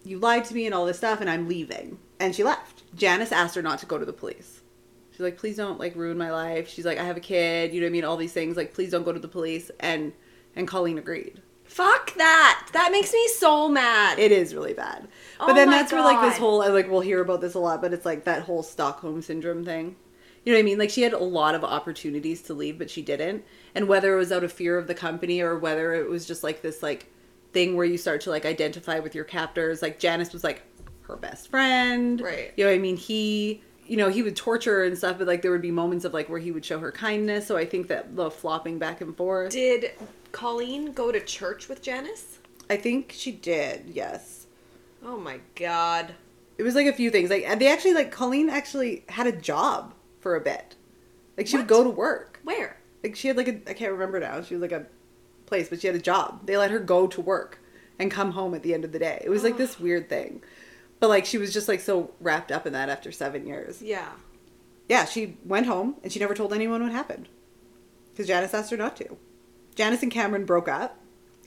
You 0.05 0.19
lied 0.19 0.45
to 0.47 0.55
me 0.55 0.67
and 0.67 0.75
all 0.75 0.87
this 0.87 0.99
stuff, 0.99 1.21
and 1.21 1.31
I'm 1.31 1.49
leaving. 1.49 1.99
And 2.21 2.35
she 2.35 2.45
left. 2.45 2.83
Janice 2.95 3.33
asked 3.33 3.55
her 3.55 3.63
not 3.63 3.79
to 3.81 3.87
go 3.87 3.99
to 3.99 4.05
the 4.05 4.13
police. 4.13 4.61
She's 5.11 5.21
like, 5.21 5.39
please 5.39 5.57
don't 5.57 5.79
like 5.79 5.95
ruin 5.95 6.19
my 6.19 6.33
life. 6.33 6.69
She's 6.69 6.85
like, 6.85 6.99
I 6.99 7.05
have 7.05 7.17
a 7.17 7.21
kid. 7.21 7.73
You 7.73 7.81
know 7.81 7.85
what 7.87 7.91
I 7.91 7.93
mean? 7.93 8.05
All 8.05 8.17
these 8.17 8.33
things. 8.33 8.57
Like, 8.57 8.75
please 8.75 8.91
don't 8.91 9.05
go 9.05 9.13
to 9.13 9.21
the 9.21 9.29
police. 9.29 9.71
And 9.79 10.13
and 10.57 10.67
Colleen 10.67 10.99
agreed. 10.99 11.41
Fuck 11.65 12.15
that. 12.15 12.69
That 12.73 12.93
makes 12.93 13.13
me 13.13 13.27
so 13.29 13.69
mad. 13.69 14.19
It 14.19 14.31
is 14.31 14.55
really 14.55 14.75
bad. 14.75 15.09
But 15.39 15.51
Oh 15.51 15.55
then 15.55 15.71
that's 15.71 15.93
where 15.93 16.03
like 16.03 16.21
this 16.21 16.35
God. 16.35 16.41
whole 16.41 16.59
like 16.59 16.91
we'll 16.91 17.01
hear 17.01 17.21
about 17.21 17.41
this 17.41 17.55
a 17.55 17.59
lot, 17.59 17.81
but 17.81 17.93
it's 17.93 18.05
like 18.05 18.25
that 18.25 18.43
whole 18.43 18.63
Stockholm 18.63 19.23
syndrome 19.23 19.65
thing. 19.65 19.97
You 20.45 20.53
know 20.53 20.59
what 20.59 20.63
I 20.63 20.65
mean? 20.65 20.79
Like 20.79 20.91
she 20.91 21.03
had 21.03 21.15
a 21.15 21.19
lot 21.19 21.55
of 21.55 21.65
opportunities 21.65 22.43
to 22.43 22.55
leave, 22.55 22.79
but 22.79 22.91
she 22.91 23.03
didn't. 23.03 23.45
And 23.75 23.89
whether 23.89 24.15
it 24.15 24.19
was 24.19 24.31
out 24.31 24.45
of 24.45 24.53
fear 24.53 24.79
of 24.79 24.87
the 24.87 24.95
company 24.95 25.41
or 25.41 25.59
whether 25.59 25.95
it 25.95 26.09
was 26.09 26.27
just 26.27 26.45
like 26.45 26.63
this 26.63 26.83
like 26.83 27.11
thing 27.53 27.77
where 27.77 27.87
you 27.87 27.97
start 27.97 28.21
to 28.23 28.31
like 28.31 28.45
identify 28.45 28.99
with 28.99 29.15
your 29.15 29.25
captors. 29.25 29.81
Like 29.81 29.99
Janice 29.99 30.33
was 30.33 30.45
like 30.45 30.63
her 31.03 31.17
best 31.17 31.49
friend. 31.49 32.21
Right. 32.21 32.53
You 32.57 32.65
know 32.65 32.71
what 32.71 32.77
I 32.77 32.81
mean? 32.81 32.97
He 32.97 33.63
you 33.87 33.97
know, 33.97 34.09
he 34.09 34.23
would 34.23 34.37
torture 34.37 34.79
her 34.79 34.85
and 34.85 34.97
stuff, 34.97 35.19
but 35.19 35.27
like 35.27 35.43
there 35.43 35.51
would 35.51 35.63
be 35.63 35.71
moments 35.71 36.05
of 36.05 36.15
like 36.15 36.29
where 36.29 36.41
he 36.41 36.53
would 36.53 36.65
show 36.65 36.79
her 36.79 36.93
kindness. 36.93 37.47
So 37.47 37.57
I 37.57 37.65
think 37.67 37.89
that 37.89 38.17
the 38.17 38.31
flopping 38.31 38.79
back 38.79 39.01
and 39.01 39.17
forth. 39.17 39.53
Did 39.53 39.93
Colleen 40.33 40.93
go 40.93 41.13
to 41.13 41.21
church 41.21 41.69
with 41.69 41.83
Janice? 41.83 42.39
I 42.71 42.77
think 42.77 43.13
she 43.15 43.31
did, 43.31 43.91
yes. 43.93 44.47
Oh 45.05 45.19
my 45.19 45.41
god. 45.55 46.15
It 46.57 46.63
was 46.63 46.75
like 46.75 46.87
a 46.87 46.93
few 46.93 47.11
things. 47.11 47.31
Like 47.31 47.59
they 47.59 47.71
actually 47.71 47.95
like 47.95 48.11
Colleen 48.11 48.49
actually 48.49 49.05
had 49.09 49.27
a 49.27 49.33
job 49.33 49.95
for 50.21 50.35
a 50.35 50.41
bit. 50.41 50.77
Like 51.37 51.47
she 51.47 51.57
would 51.57 51.69
go 51.69 51.85
to 51.85 51.91
work. 51.91 52.41
Where? 52.45 52.79
Like 53.03 53.17
she 53.17 53.29
had 53.29 53.37
like 53.37 53.49
a 53.49 53.61
I 53.69 53.75
can't 53.75 53.93
remember 53.93 54.19
now. 54.21 54.41
She 54.43 54.55
was 54.55 54.63
like 54.63 54.73
a 54.73 54.87
place, 55.47 55.69
but 55.69 55.81
she 55.81 55.87
had 55.87 55.97
a 55.97 56.01
job. 56.01 56.47
They 56.47 56.57
let 56.57 56.71
her 56.71 56.79
go 56.79 57.07
to 57.07 57.21
work 57.21 57.59
and 57.99 58.11
come 58.11 58.33
home 58.33 58.55
at 58.55 58.63
the 58.63 58.73
end 58.73 58.85
of 58.85 58.93
the 58.93 58.99
day. 58.99 59.21
It 59.25 59.29
was 59.29 59.45
like 59.45 59.57
this 59.57 59.79
weird 59.79 60.09
thing. 60.09 60.43
But 61.01 61.09
like 61.09 61.27
she 61.27 61.39
was 61.39 61.53
just 61.53 61.69
like 61.69 61.81
so 61.81 62.13
wrapped 62.21 62.53
up 62.53 62.67
in 62.67 62.73
that 62.73 62.89
after 62.89 63.13
7 63.13 63.47
years. 63.47 63.83
Yeah. 63.83 64.13
Yeah, 64.89 65.05
she 65.05 65.37
went 65.45 65.67
home 65.67 65.97
and 66.03 66.13
she 66.13 66.21
never 66.21 66.35
told 66.35 66.53
anyone 66.53 66.83
what 66.83 66.93
happened. 66.93 67.29
Cuz 68.17 68.27
Janice 68.27 68.55
asked 68.55 68.71
her 68.71 68.77
not 68.77 68.97
to. 68.97 69.17
Janice 69.75 70.03
and 70.03 70.13
Cameron 70.13 70.45
broke 70.45 70.69
up 70.69 70.99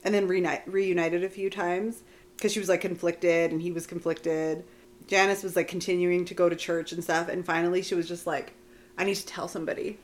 and 0.04 0.14
then 0.14 0.28
reuni- 0.28 0.62
reunited 0.66 1.24
a 1.24 1.28
few 1.30 1.50
times 1.50 2.02
because 2.36 2.52
she 2.52 2.60
was 2.60 2.68
like 2.68 2.80
conflicted 2.80 3.50
and 3.50 3.62
he 3.62 3.72
was 3.72 3.86
conflicted. 3.86 4.64
Janice 5.06 5.42
was 5.42 5.56
like 5.56 5.68
continuing 5.68 6.24
to 6.26 6.34
go 6.34 6.48
to 6.48 6.54
church 6.54 6.92
and 6.92 7.02
stuff, 7.02 7.28
and 7.28 7.44
finally 7.44 7.82
she 7.82 7.94
was 7.94 8.06
just 8.06 8.26
like, 8.26 8.52
I 8.96 9.04
need 9.04 9.16
to 9.16 9.26
tell 9.26 9.48
somebody. 9.48 9.98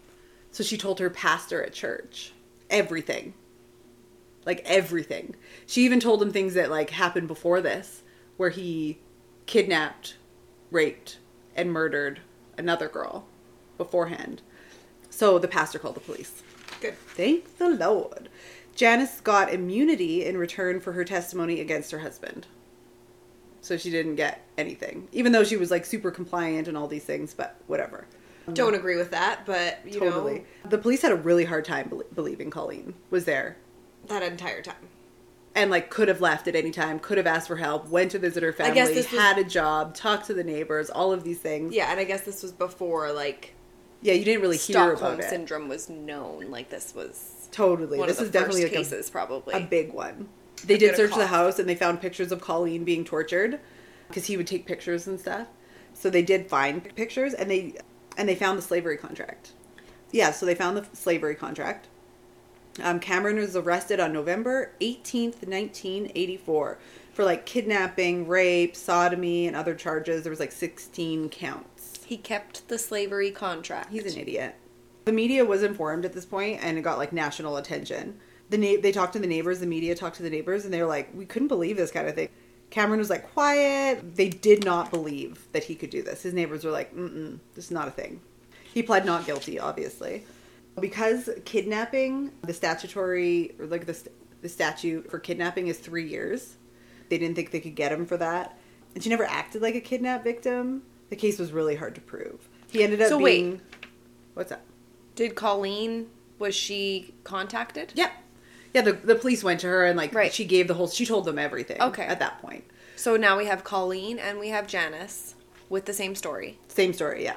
So 0.50 0.64
she 0.64 0.78
told 0.78 0.98
her 0.98 1.10
pastor 1.10 1.62
at 1.62 1.72
church 1.72 2.32
everything. 2.70 3.34
Like 4.46 4.62
everything. 4.64 5.36
She 5.66 5.84
even 5.84 6.00
told 6.00 6.22
him 6.22 6.32
things 6.32 6.54
that 6.54 6.70
like 6.70 6.90
happened 6.90 7.28
before 7.28 7.60
this, 7.60 8.02
where 8.36 8.50
he 8.50 8.98
kidnapped, 9.46 10.16
raped, 10.70 11.18
and 11.56 11.72
murdered 11.72 12.20
another 12.56 12.88
girl 12.88 13.26
beforehand. 13.78 14.42
So 15.10 15.38
the 15.38 15.48
pastor 15.48 15.78
called 15.78 15.96
the 15.96 16.00
police. 16.00 16.42
Good. 16.80 16.98
Thank 16.98 17.58
the 17.58 17.68
Lord. 17.70 18.28
Janice 18.74 19.20
got 19.20 19.52
immunity 19.52 20.24
in 20.24 20.36
return 20.36 20.80
for 20.80 20.92
her 20.92 21.04
testimony 21.04 21.60
against 21.60 21.92
her 21.92 22.00
husband. 22.00 22.46
So 23.60 23.76
she 23.76 23.90
didn't 23.90 24.16
get 24.16 24.44
anything, 24.58 25.08
even 25.12 25.32
though 25.32 25.44
she 25.44 25.56
was 25.56 25.70
like 25.70 25.86
super 25.86 26.10
compliant 26.10 26.68
and 26.68 26.76
all 26.76 26.88
these 26.88 27.04
things, 27.04 27.32
but 27.32 27.56
whatever. 27.66 28.06
Don't 28.52 28.74
agree 28.74 28.96
with 28.96 29.10
that, 29.12 29.46
but 29.46 29.80
you 29.86 30.00
totally. 30.00 30.40
know 30.40 30.44
The 30.68 30.78
police 30.78 31.00
had 31.00 31.12
a 31.12 31.16
really 31.16 31.44
hard 31.44 31.64
time 31.64 31.88
bel 31.88 32.02
believing 32.14 32.50
Colleen 32.50 32.92
was 33.08 33.24
there 33.24 33.56
that 34.08 34.22
entire 34.22 34.60
time. 34.60 34.88
And 35.54 35.70
like 35.70 35.90
could 35.90 36.08
have 36.08 36.20
left 36.20 36.48
at 36.48 36.54
any 36.56 36.70
time, 36.70 36.98
could 36.98 37.16
have 37.18 37.26
asked 37.26 37.48
for 37.48 37.56
help, 37.56 37.88
went 37.88 38.10
to 38.12 38.18
visit 38.18 38.42
her 38.42 38.52
family, 38.52 38.74
guess 38.74 38.88
this 38.88 39.10
was- 39.10 39.20
had 39.20 39.38
a 39.38 39.44
job, 39.44 39.94
talked 39.94 40.26
to 40.26 40.34
the 40.34 40.44
neighbors, 40.44 40.90
all 40.90 41.12
of 41.12 41.24
these 41.24 41.38
things. 41.38 41.72
Yeah, 41.74 41.90
and 41.90 42.00
I 42.00 42.04
guess 42.04 42.22
this 42.22 42.42
was 42.42 42.52
before 42.52 43.12
like 43.12 43.54
Yeah, 44.02 44.14
you 44.14 44.24
didn't 44.24 44.42
really 44.42 44.56
hear 44.56 44.74
Stockholm 44.74 45.14
about 45.14 45.24
it. 45.24 45.30
syndrome 45.30 45.68
was 45.68 45.88
known. 45.88 46.50
Like 46.50 46.70
this 46.70 46.94
was 46.94 47.48
Totally. 47.52 47.98
one 47.98 48.08
this 48.08 48.18
of 48.18 48.26
is 48.26 48.30
definitely 48.32 48.64
like 48.64 48.72
cases, 48.72 49.08
a, 49.08 49.12
probably. 49.12 49.54
a 49.54 49.60
big 49.60 49.92
one. 49.92 50.28
They 50.64 50.78
did 50.78 50.96
search 50.96 51.14
the 51.14 51.26
house 51.26 51.58
and 51.58 51.68
they 51.68 51.74
found 51.74 52.00
pictures 52.00 52.32
of 52.32 52.40
Colleen 52.40 52.84
being 52.84 53.04
tortured 53.04 53.60
because 54.08 54.26
he 54.26 54.36
would 54.36 54.46
take 54.46 54.66
pictures 54.66 55.06
and 55.06 55.20
stuff. 55.20 55.46
So 55.92 56.10
they 56.10 56.22
did 56.22 56.48
find 56.48 56.82
pictures 56.96 57.34
and 57.34 57.50
they 57.50 57.74
and 58.16 58.28
they 58.28 58.34
found 58.34 58.58
the 58.58 58.62
slavery 58.62 58.96
contract. 58.96 59.52
Yeah, 60.10 60.30
so 60.32 60.46
they 60.46 60.54
found 60.54 60.76
the 60.76 60.86
slavery 60.96 61.34
contract. 61.34 61.88
Um, 62.82 62.98
Cameron 63.00 63.36
was 63.36 63.54
arrested 63.56 64.00
on 64.00 64.12
November 64.12 64.72
18th, 64.80 65.46
1984 65.46 66.78
for 67.12 67.24
like 67.24 67.46
kidnapping, 67.46 68.26
rape, 68.26 68.74
sodomy, 68.74 69.46
and 69.46 69.54
other 69.54 69.74
charges. 69.74 70.24
There 70.24 70.30
was 70.30 70.40
like 70.40 70.52
16 70.52 71.28
counts. 71.28 72.00
he 72.04 72.16
kept 72.16 72.66
the 72.68 72.78
slavery 72.78 73.30
contract. 73.30 73.90
He's 73.92 74.12
an 74.12 74.20
idiot. 74.20 74.56
The 75.04 75.12
media 75.12 75.44
was 75.44 75.62
informed 75.62 76.04
at 76.04 76.12
this 76.12 76.24
point, 76.26 76.60
and 76.62 76.76
it 76.76 76.82
got 76.82 76.98
like 76.98 77.12
national 77.12 77.56
attention. 77.56 78.18
The 78.50 78.58
na- 78.58 78.80
they 78.80 78.90
talked 78.92 79.12
to 79.14 79.18
the 79.18 79.26
neighbors. 79.26 79.60
The 79.60 79.66
media 79.66 79.94
talked 79.94 80.16
to 80.16 80.22
the 80.22 80.30
neighbors, 80.30 80.64
and 80.64 80.74
they 80.74 80.80
were 80.82 80.88
like, 80.88 81.10
"We 81.14 81.24
couldn't 81.26 81.48
believe 81.48 81.76
this 81.76 81.90
kind 81.90 82.08
of 82.08 82.14
thing." 82.14 82.28
Cameron 82.70 82.98
was 82.98 83.10
like 83.10 83.32
quiet. 83.32 84.16
They 84.16 84.28
did 84.30 84.64
not 84.64 84.90
believe 84.90 85.46
that 85.52 85.64
he 85.64 85.74
could 85.74 85.90
do 85.90 86.02
this. 86.02 86.22
His 86.22 86.34
neighbors 86.34 86.64
were 86.64 86.70
like, 86.70 86.94
"Mm-mm, 86.94 87.38
this 87.54 87.66
is 87.66 87.70
not 87.70 87.86
a 87.86 87.90
thing." 87.90 88.20
He 88.72 88.82
pled 88.82 89.06
not 89.06 89.24
guilty, 89.26 89.58
obviously, 89.60 90.24
because 90.80 91.28
kidnapping, 91.44 92.32
the 92.42 92.52
statutory 92.54 93.54
or 93.58 93.66
like 93.66 93.86
the 93.86 93.94
st- 93.94 94.14
the 94.42 94.48
statute 94.48 95.10
for 95.10 95.18
kidnapping 95.18 95.68
is 95.68 95.78
three 95.78 96.06
years. 96.08 96.56
They 97.08 97.18
didn't 97.18 97.36
think 97.36 97.50
they 97.50 97.60
could 97.60 97.74
get 97.74 97.92
him 97.92 98.06
for 98.06 98.16
that, 98.18 98.58
and 98.94 99.02
she 99.02 99.10
never 99.10 99.24
acted 99.24 99.62
like 99.62 99.74
a 99.74 99.80
kidnap 99.80 100.24
victim. 100.24 100.82
The 101.10 101.16
case 101.16 101.38
was 101.38 101.52
really 101.52 101.76
hard 101.76 101.94
to 101.94 102.00
prove. 102.00 102.48
He 102.70 102.82
ended 102.82 103.00
up 103.00 103.08
So 103.08 103.18
wait. 103.18 103.60
What's 104.34 104.50
that? 104.50 104.62
Did 105.14 105.34
Colleen 105.36 106.08
was 106.38 106.54
she 106.54 107.14
contacted? 107.24 107.92
Yeah. 107.94 108.10
Yeah, 108.74 108.82
the, 108.82 108.92
the 108.94 109.14
police 109.14 109.44
went 109.44 109.60
to 109.60 109.68
her 109.68 109.84
and 109.86 109.96
like 109.96 110.12
Right. 110.12 110.32
she 110.34 110.44
gave 110.44 110.66
the 110.66 110.74
whole 110.74 110.88
she 110.88 111.06
told 111.06 111.24
them 111.26 111.38
everything 111.38 111.80
Okay. 111.80 112.02
at 112.04 112.18
that 112.18 112.40
point. 112.42 112.64
So 112.96 113.16
now 113.16 113.38
we 113.38 113.46
have 113.46 113.62
Colleen 113.62 114.18
and 114.18 114.40
we 114.40 114.48
have 114.48 114.66
Janice 114.66 115.36
with 115.68 115.84
the 115.84 115.92
same 115.92 116.16
story. 116.16 116.58
Same 116.66 116.92
story, 116.92 117.22
yeah. 117.22 117.36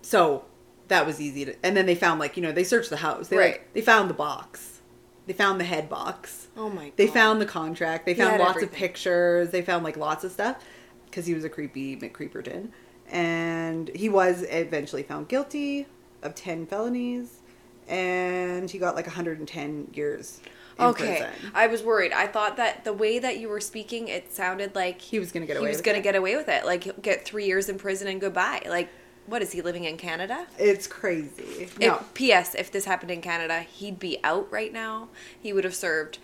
So 0.00 0.46
that 0.88 1.06
was 1.06 1.20
easy 1.20 1.44
to 1.46 1.54
and 1.62 1.76
then 1.76 1.86
they 1.86 1.94
found 1.94 2.20
like, 2.20 2.36
you 2.36 2.42
know, 2.42 2.52
they 2.52 2.64
searched 2.64 2.90
the 2.90 2.98
house. 2.98 3.28
They 3.28 3.36
Right. 3.36 3.52
like, 3.52 3.72
they 3.74 3.80
found 3.80 4.10
the 4.10 4.14
box. 4.14 4.80
They 5.26 5.32
found 5.32 5.58
the 5.58 5.64
head 5.64 5.88
box. 5.88 6.48
Oh 6.56 6.68
my 6.68 6.84
god. 6.84 6.92
They 6.96 7.06
found 7.06 7.40
the 7.40 7.46
contract. 7.46 8.04
They 8.06 8.14
found 8.14 8.38
lots 8.38 8.62
of 8.62 8.70
pictures. 8.72 9.50
They 9.50 9.62
found 9.62 9.82
like 9.84 9.96
lots 9.96 10.24
of 10.24 10.32
stuff 10.32 10.62
because 11.06 11.26
he 11.26 11.34
was 11.34 11.44
a 11.44 11.48
creepy 11.48 11.96
McCreeperton. 11.96 12.68
And 13.10 13.88
he 13.94 14.08
was 14.08 14.44
eventually 14.48 15.02
found 15.02 15.28
guilty 15.28 15.86
of 16.22 16.34
10 16.34 16.66
felonies 16.66 17.40
and 17.88 18.70
he 18.70 18.78
got 18.78 18.94
like 18.96 19.06
110 19.06 19.90
years 19.94 20.40
Okay. 20.80 21.18
prison. 21.20 21.50
I 21.54 21.68
was 21.68 21.82
worried. 21.82 22.12
I 22.12 22.26
thought 22.26 22.56
that 22.56 22.84
the 22.84 22.92
way 22.92 23.18
that 23.20 23.38
you 23.38 23.48
were 23.48 23.60
speaking, 23.60 24.08
it 24.08 24.32
sounded 24.32 24.74
like 24.74 25.00
He 25.00 25.18
was 25.20 25.30
going 25.32 25.42
to 25.42 25.46
get 25.46 25.56
he 25.56 25.60
away 25.60 25.68
was 25.68 25.76
with 25.78 25.84
going 25.84 25.94
to 25.94 26.00
it. 26.00 26.02
get 26.02 26.16
away 26.16 26.34
with 26.36 26.48
it. 26.48 26.64
Like 26.66 27.00
get 27.00 27.24
3 27.24 27.46
years 27.46 27.68
in 27.68 27.78
prison 27.78 28.08
and 28.08 28.20
goodbye. 28.20 28.62
Like 28.68 28.88
what 29.26 29.42
is 29.42 29.52
he 29.52 29.62
living 29.62 29.84
in 29.84 29.96
Canada? 29.96 30.46
It's 30.58 30.86
crazy. 30.86 31.68
No. 31.80 31.96
If, 31.96 32.14
P.S. 32.14 32.54
If 32.54 32.70
this 32.70 32.84
happened 32.84 33.10
in 33.10 33.20
Canada, 33.22 33.60
he'd 33.60 33.98
be 33.98 34.18
out 34.24 34.50
right 34.52 34.72
now. 34.72 35.08
He 35.40 35.52
would 35.52 35.64
have 35.64 35.74
served 35.74 36.18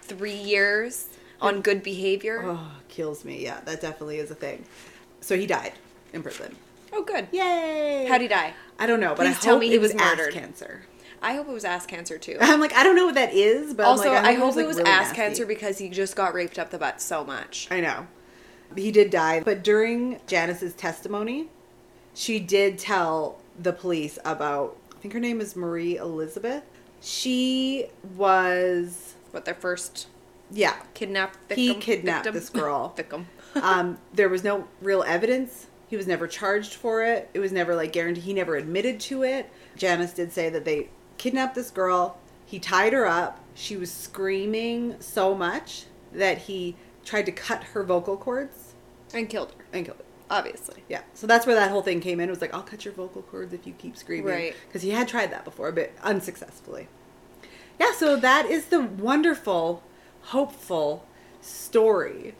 three 0.00 0.34
years 0.36 1.08
on 1.40 1.60
good 1.60 1.82
behavior. 1.82 2.42
Oh, 2.44 2.70
kills 2.88 3.24
me. 3.24 3.42
Yeah, 3.42 3.60
that 3.64 3.80
definitely 3.80 4.18
is 4.18 4.30
a 4.30 4.34
thing. 4.34 4.64
So 5.20 5.36
he 5.36 5.46
died 5.46 5.72
in 6.12 6.22
prison. 6.22 6.56
Oh, 6.92 7.02
good. 7.02 7.28
Yay! 7.32 8.06
How'd 8.08 8.20
he 8.20 8.28
die? 8.28 8.54
I 8.78 8.86
don't 8.86 9.00
know, 9.00 9.14
but 9.16 9.26
Please 9.26 9.38
I 9.38 9.40
tell 9.40 9.54
hope 9.54 9.60
me 9.60 9.66
it 9.68 9.72
he 9.72 9.78
was 9.78 9.92
was 9.92 10.00
ass 10.02 10.16
murdered. 10.16 10.32
cancer. 10.34 10.82
I 11.22 11.34
hope 11.34 11.48
it 11.48 11.52
was 11.52 11.64
ass 11.64 11.86
cancer 11.86 12.18
too. 12.18 12.36
I'm 12.40 12.60
like, 12.60 12.74
I 12.74 12.82
don't 12.84 12.96
know 12.96 13.06
what 13.06 13.14
that 13.14 13.32
is, 13.32 13.72
but 13.74 13.86
also, 13.86 14.08
I'm 14.08 14.14
like, 14.16 14.24
I, 14.24 14.32
it 14.32 14.38
hope 14.38 14.56
like, 14.56 14.64
it 14.64 14.66
was 14.68 14.76
really 14.76 14.90
ass 14.90 15.02
nasty. 15.08 15.16
cancer 15.16 15.46
because 15.46 15.78
he 15.78 15.88
just 15.88 16.14
got 16.16 16.34
raped 16.34 16.58
up 16.58 16.70
the 16.70 16.78
butt 16.78 17.00
so 17.00 17.24
much. 17.24 17.66
I 17.70 17.80
know. 17.80 18.06
He 18.76 18.90
did 18.92 19.10
die, 19.10 19.40
but 19.40 19.62
during 19.64 20.20
Janice's 20.26 20.74
testimony, 20.74 21.48
she 22.14 22.40
did 22.40 22.78
tell 22.78 23.38
the 23.60 23.72
police 23.72 24.18
about. 24.24 24.76
I 24.96 24.96
think 25.00 25.12
her 25.14 25.20
name 25.20 25.40
is 25.40 25.54
Marie 25.54 25.96
Elizabeth. 25.96 26.62
She 27.00 27.86
was, 28.16 29.14
What 29.32 29.44
their 29.44 29.54
first 29.54 30.06
yeah. 30.50 30.76
kidnapped 30.94 31.38
He 31.52 31.74
kidnapped 31.74 32.24
victim? 32.24 32.34
this 32.40 32.48
girl. 32.48 32.88
victim. 32.96 33.26
um, 33.56 33.98
there 34.14 34.28
was 34.30 34.42
no 34.42 34.66
real 34.80 35.02
evidence. 35.02 35.66
He 35.88 35.96
was 35.96 36.06
never 36.06 36.26
charged 36.26 36.72
for 36.74 37.04
it. 37.04 37.28
It 37.34 37.40
was 37.40 37.52
never 37.52 37.74
like 37.74 37.92
guaranteed. 37.92 38.24
He 38.24 38.32
never 38.32 38.56
admitted 38.56 38.98
to 39.00 39.22
it. 39.22 39.50
Janice 39.76 40.14
did 40.14 40.32
say 40.32 40.48
that 40.48 40.64
they 40.64 40.88
kidnapped 41.18 41.54
this 41.54 41.70
girl. 41.70 42.18
He 42.46 42.58
tied 42.58 42.92
her 42.94 43.06
up. 43.06 43.40
She 43.54 43.76
was 43.76 43.92
screaming 43.92 44.96
so 45.00 45.34
much 45.34 45.84
that 46.12 46.38
he 46.38 46.76
tried 47.04 47.26
to 47.26 47.32
cut 47.32 47.62
her 47.64 47.84
vocal 47.84 48.16
cords 48.16 48.74
and 49.12 49.28
killed 49.28 49.52
her, 49.58 49.64
and 49.72 49.84
killed 49.84 49.98
her. 49.98 50.03
Obviously. 50.30 50.82
Yeah. 50.88 51.02
So 51.12 51.26
that's 51.26 51.46
where 51.46 51.54
that 51.54 51.70
whole 51.70 51.82
thing 51.82 52.00
came 52.00 52.20
in. 52.20 52.28
It 52.28 52.32
was 52.32 52.40
like, 52.40 52.54
I'll 52.54 52.62
cut 52.62 52.84
your 52.84 52.94
vocal 52.94 53.22
cords 53.22 53.52
if 53.52 53.66
you 53.66 53.74
keep 53.74 53.96
screaming. 53.96 54.32
Right. 54.32 54.56
Because 54.66 54.82
he 54.82 54.90
had 54.90 55.06
tried 55.08 55.30
that 55.32 55.44
before, 55.44 55.70
but 55.72 55.92
unsuccessfully. 56.02 56.88
Yeah, 57.78 57.92
so 57.92 58.16
that 58.16 58.46
is 58.46 58.66
the 58.66 58.80
wonderful, 58.80 59.82
hopeful 60.22 61.06
story 61.40 62.34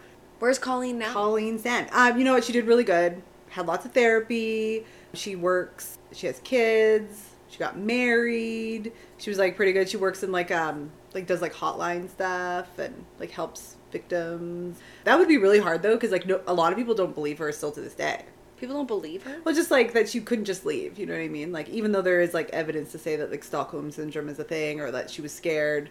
Where's 0.44 0.58
Colleen 0.58 0.98
now? 0.98 1.12
Colleen 1.12 1.58
Stan. 1.58 1.88
Um, 1.92 2.18
you 2.18 2.24
know 2.24 2.34
what? 2.34 2.44
She 2.44 2.52
did 2.52 2.66
really 2.66 2.84
good. 2.84 3.22
Had 3.48 3.66
lots 3.66 3.86
of 3.86 3.92
therapy. 3.92 4.84
She 5.14 5.36
works. 5.36 5.98
She 6.12 6.26
has 6.26 6.40
kids. 6.40 7.30
She 7.48 7.58
got 7.58 7.78
married. 7.78 8.92
She 9.16 9.30
was 9.30 9.38
like 9.38 9.56
pretty 9.56 9.72
good. 9.72 9.88
She 9.88 9.96
works 9.96 10.22
in 10.22 10.32
like 10.32 10.50
um 10.50 10.90
like 11.14 11.26
does 11.26 11.40
like 11.40 11.54
hotline 11.54 12.10
stuff 12.10 12.78
and 12.78 13.06
like 13.18 13.30
helps 13.30 13.76
victims. 13.94 14.78
That 15.04 15.18
would 15.18 15.28
be 15.28 15.38
really 15.38 15.60
hard 15.60 15.80
though 15.80 15.94
because 15.94 16.10
like 16.10 16.26
no, 16.26 16.42
a 16.46 16.52
lot 16.52 16.72
of 16.72 16.78
people 16.78 16.94
don't 16.94 17.14
believe 17.14 17.38
her 17.38 17.50
still 17.52 17.72
to 17.72 17.80
this 17.80 17.94
day. 17.94 18.24
People 18.58 18.76
don't 18.76 18.86
believe 18.86 19.22
her. 19.22 19.40
Well, 19.44 19.54
just 19.54 19.70
like 19.70 19.94
that 19.94 20.08
she 20.08 20.20
couldn't 20.20 20.44
just 20.44 20.66
leave. 20.66 20.98
You 20.98 21.06
know 21.06 21.14
what 21.14 21.22
I 21.22 21.28
mean? 21.28 21.52
Like 21.52 21.68
even 21.68 21.92
though 21.92 22.02
there 22.02 22.20
is 22.20 22.34
like 22.34 22.50
evidence 22.50 22.92
to 22.92 22.98
say 22.98 23.16
that 23.16 23.30
like 23.30 23.44
Stockholm 23.44 23.90
syndrome 23.90 24.28
is 24.28 24.38
a 24.38 24.44
thing 24.44 24.80
or 24.80 24.90
that 24.90 25.10
she 25.10 25.22
was 25.22 25.32
scared. 25.32 25.88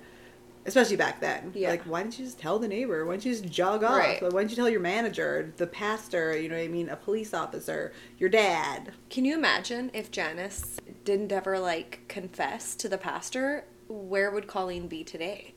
Especially 0.65 0.95
back 0.95 1.19
then. 1.19 1.51
Yeah. 1.53 1.71
Like, 1.71 1.83
why 1.83 2.03
didn't 2.03 2.17
you 2.19 2.23
just 2.23 2.39
tell 2.39 2.57
the 2.57 2.69
neighbor? 2.69 3.05
Why 3.05 3.15
didn't 3.15 3.25
you 3.25 3.31
just 3.33 3.49
jog 3.53 3.83
off? 3.83 3.97
Right. 3.97 4.23
Like, 4.23 4.31
why 4.31 4.39
didn't 4.39 4.51
you 4.51 4.55
tell 4.55 4.69
your 4.69 4.79
manager, 4.79 5.51
the 5.57 5.67
pastor, 5.67 6.37
you 6.37 6.47
know 6.47 6.55
what 6.55 6.63
I 6.63 6.69
mean, 6.69 6.87
a 6.87 6.95
police 6.95 7.33
officer, 7.33 7.91
your 8.17 8.29
dad? 8.29 8.93
Can 9.09 9.25
you 9.25 9.33
imagine 9.33 9.91
if 9.93 10.09
Janice 10.09 10.79
didn't 11.03 11.33
ever 11.33 11.59
like 11.59 12.05
confess 12.07 12.75
to 12.75 12.87
the 12.87 12.97
pastor? 12.97 13.65
Where 13.89 14.31
would 14.31 14.47
Colleen 14.47 14.87
be 14.87 15.03
today? 15.03 15.53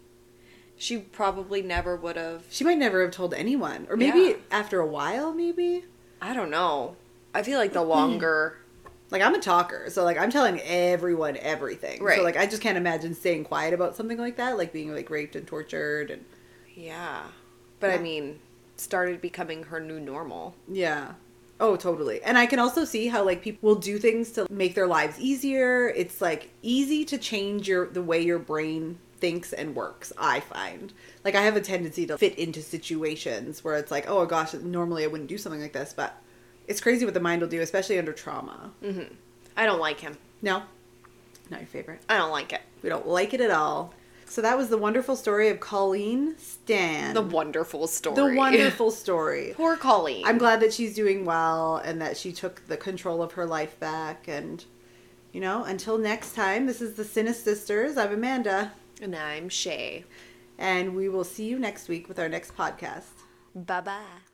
She 0.79 0.99
probably 0.99 1.63
never 1.63 1.97
would 1.97 2.17
have. 2.17 2.45
She 2.51 2.65
might 2.65 2.79
never 2.79 3.03
have 3.03 3.11
told 3.11 3.33
anyone. 3.35 3.87
Or 3.89 3.97
maybe 3.97 4.19
Yeah. 4.21 4.35
after 4.51 4.81
a 4.81 4.87
while, 4.87 5.33
maybe? 5.33 5.85
I 6.21 6.35
don't 6.35 6.51
know. 6.51 6.97
I 7.35 7.43
feel 7.43 7.59
like 7.59 7.73
the 7.73 7.83
longer. 7.83 8.59
Like, 9.09 9.23
I'm 9.23 9.37
a 9.37 9.41
talker, 9.41 9.85
so, 9.89 10.03
like, 10.03 10.19
I'm 10.19 10.33
telling 10.33 10.61
everyone 10.63 11.37
everything. 11.37 12.03
Right. 12.03 12.19
So, 12.19 12.25
like, 12.25 12.37
I 12.37 12.45
just 12.45 12.61
can't 12.61 12.77
imagine 12.77 13.15
staying 13.15 13.45
quiet 13.45 13.73
about 13.73 13.95
something 13.95 14.19
like 14.19 14.37
that, 14.39 14.59
like 14.59 14.73
being, 14.73 14.93
like, 14.93 15.09
raped 15.11 15.37
and 15.37 15.47
tortured 15.47 16.11
and... 16.11 16.25
yeah. 16.75 17.23
But 17.79 17.91
I 17.91 17.99
mean, 17.99 18.41
started 18.77 19.21
becoming 19.21 19.63
her 19.65 19.79
new 19.79 20.01
normal. 20.01 20.57
Yeah. 20.67 21.13
Oh, 21.61 21.77
totally. 21.77 22.21
And 22.23 22.37
I 22.37 22.47
can 22.47 22.59
also 22.59 22.85
see 22.85 23.07
how 23.07 23.25
like 23.25 23.43
people 23.43 23.69
will 23.69 23.77
do 23.77 23.99
things 23.99 24.33
to 24.33 24.47
make 24.51 24.75
their 24.75 24.87
lives 24.87 25.19
easier. 25.19 25.89
It's 25.89 26.21
like 26.21 26.51
easy 26.63 27.05
to 27.07 27.17
change 27.19 27.69
your 27.69 27.87
the 27.87 28.03
way 28.03 28.21
your 28.23 28.39
brain 28.39 28.99
thinks 29.19 29.53
and 29.53 29.75
works, 29.75 30.13
I 30.19 30.41
find. 30.41 30.93
Like 31.25 31.35
I 31.35 31.43
have 31.43 31.57
a 31.57 31.61
tendency 31.61 32.07
to 32.07 32.19
fit 32.19 32.39
into 32.39 32.63
situations 32.63 33.65
where 33.65 33.77
it's 33.77 33.91
like, 33.91 34.09
oh 34.09 34.27
gosh, 34.27 34.55
normally 34.55 35.05
I 35.05 35.09
wouldn't 35.09 35.29
do 35.29 35.39
something 35.39 35.61
like 35.61 35.73
this, 35.73 35.93
but 35.95 36.21
it's 36.67 36.81
crazy 36.81 37.05
what 37.05 37.15
the 37.15 37.21
mind 37.21 37.43
will 37.43 37.49
do, 37.49 37.61
especially 37.61 37.99
under 37.99 38.13
trauma. 38.13 38.71
Mm-hmm. 38.83 39.15
I 39.57 39.67
don't 39.67 39.81
like 39.81 40.01
him. 40.01 40.17
No? 40.43 40.63
Not 41.51 41.61
your 41.61 41.69
favorite. 41.69 42.01
I 42.09 42.17
don't 42.17 42.31
like 42.31 42.53
it. 42.53 42.61
We 42.83 42.89
don't 42.89 43.07
like 43.07 43.33
it 43.35 43.41
at 43.41 43.51
all. 43.51 43.95
So 44.29 44.43
that 44.43 44.59
was 44.59 44.69
the 44.69 44.77
wonderful 44.77 45.15
story 45.15 45.49
of 45.49 45.61
Colleen 45.61 46.37
Stan. 46.37 47.15
The 47.15 47.23
wonderful 47.23 47.87
story. 47.87 48.17
the 48.17 48.37
wonderful 48.37 48.91
story. 48.91 49.53
Poor 49.57 49.77
Colleen. 49.77 50.27
I'm 50.27 50.37
glad 50.37 50.61
that 50.61 50.75
she's 50.75 50.95
doing 50.95 51.25
well 51.25 51.77
and 51.77 52.01
that 52.03 52.17
she 52.17 52.33
took 52.33 52.67
the 52.67 52.77
control 52.77 53.23
of 53.23 53.33
her 53.33 53.47
life 53.47 53.79
back. 53.79 54.27
And, 54.27 54.65
you 55.33 55.41
know, 55.41 55.63
until 55.63 55.97
next 55.97 56.35
time, 56.35 56.67
this 56.67 56.83
is 56.83 56.95
the 56.95 57.05
Sinus 57.05 57.43
Sisters. 57.43 57.97
I'm 57.97 58.13
Amanda. 58.13 58.73
And 59.01 59.15
I'm 59.15 59.49
Shay. 59.49 60.05
And 60.59 60.95
we 60.97 61.09
will 61.09 61.25
see 61.25 61.47
you 61.47 61.59
next 61.59 61.89
week 61.89 62.09
with 62.09 62.19
our 62.19 62.29
next 62.29 62.57
podcast. 62.57 63.25
Bye 63.55 63.81
bye. 63.81 64.26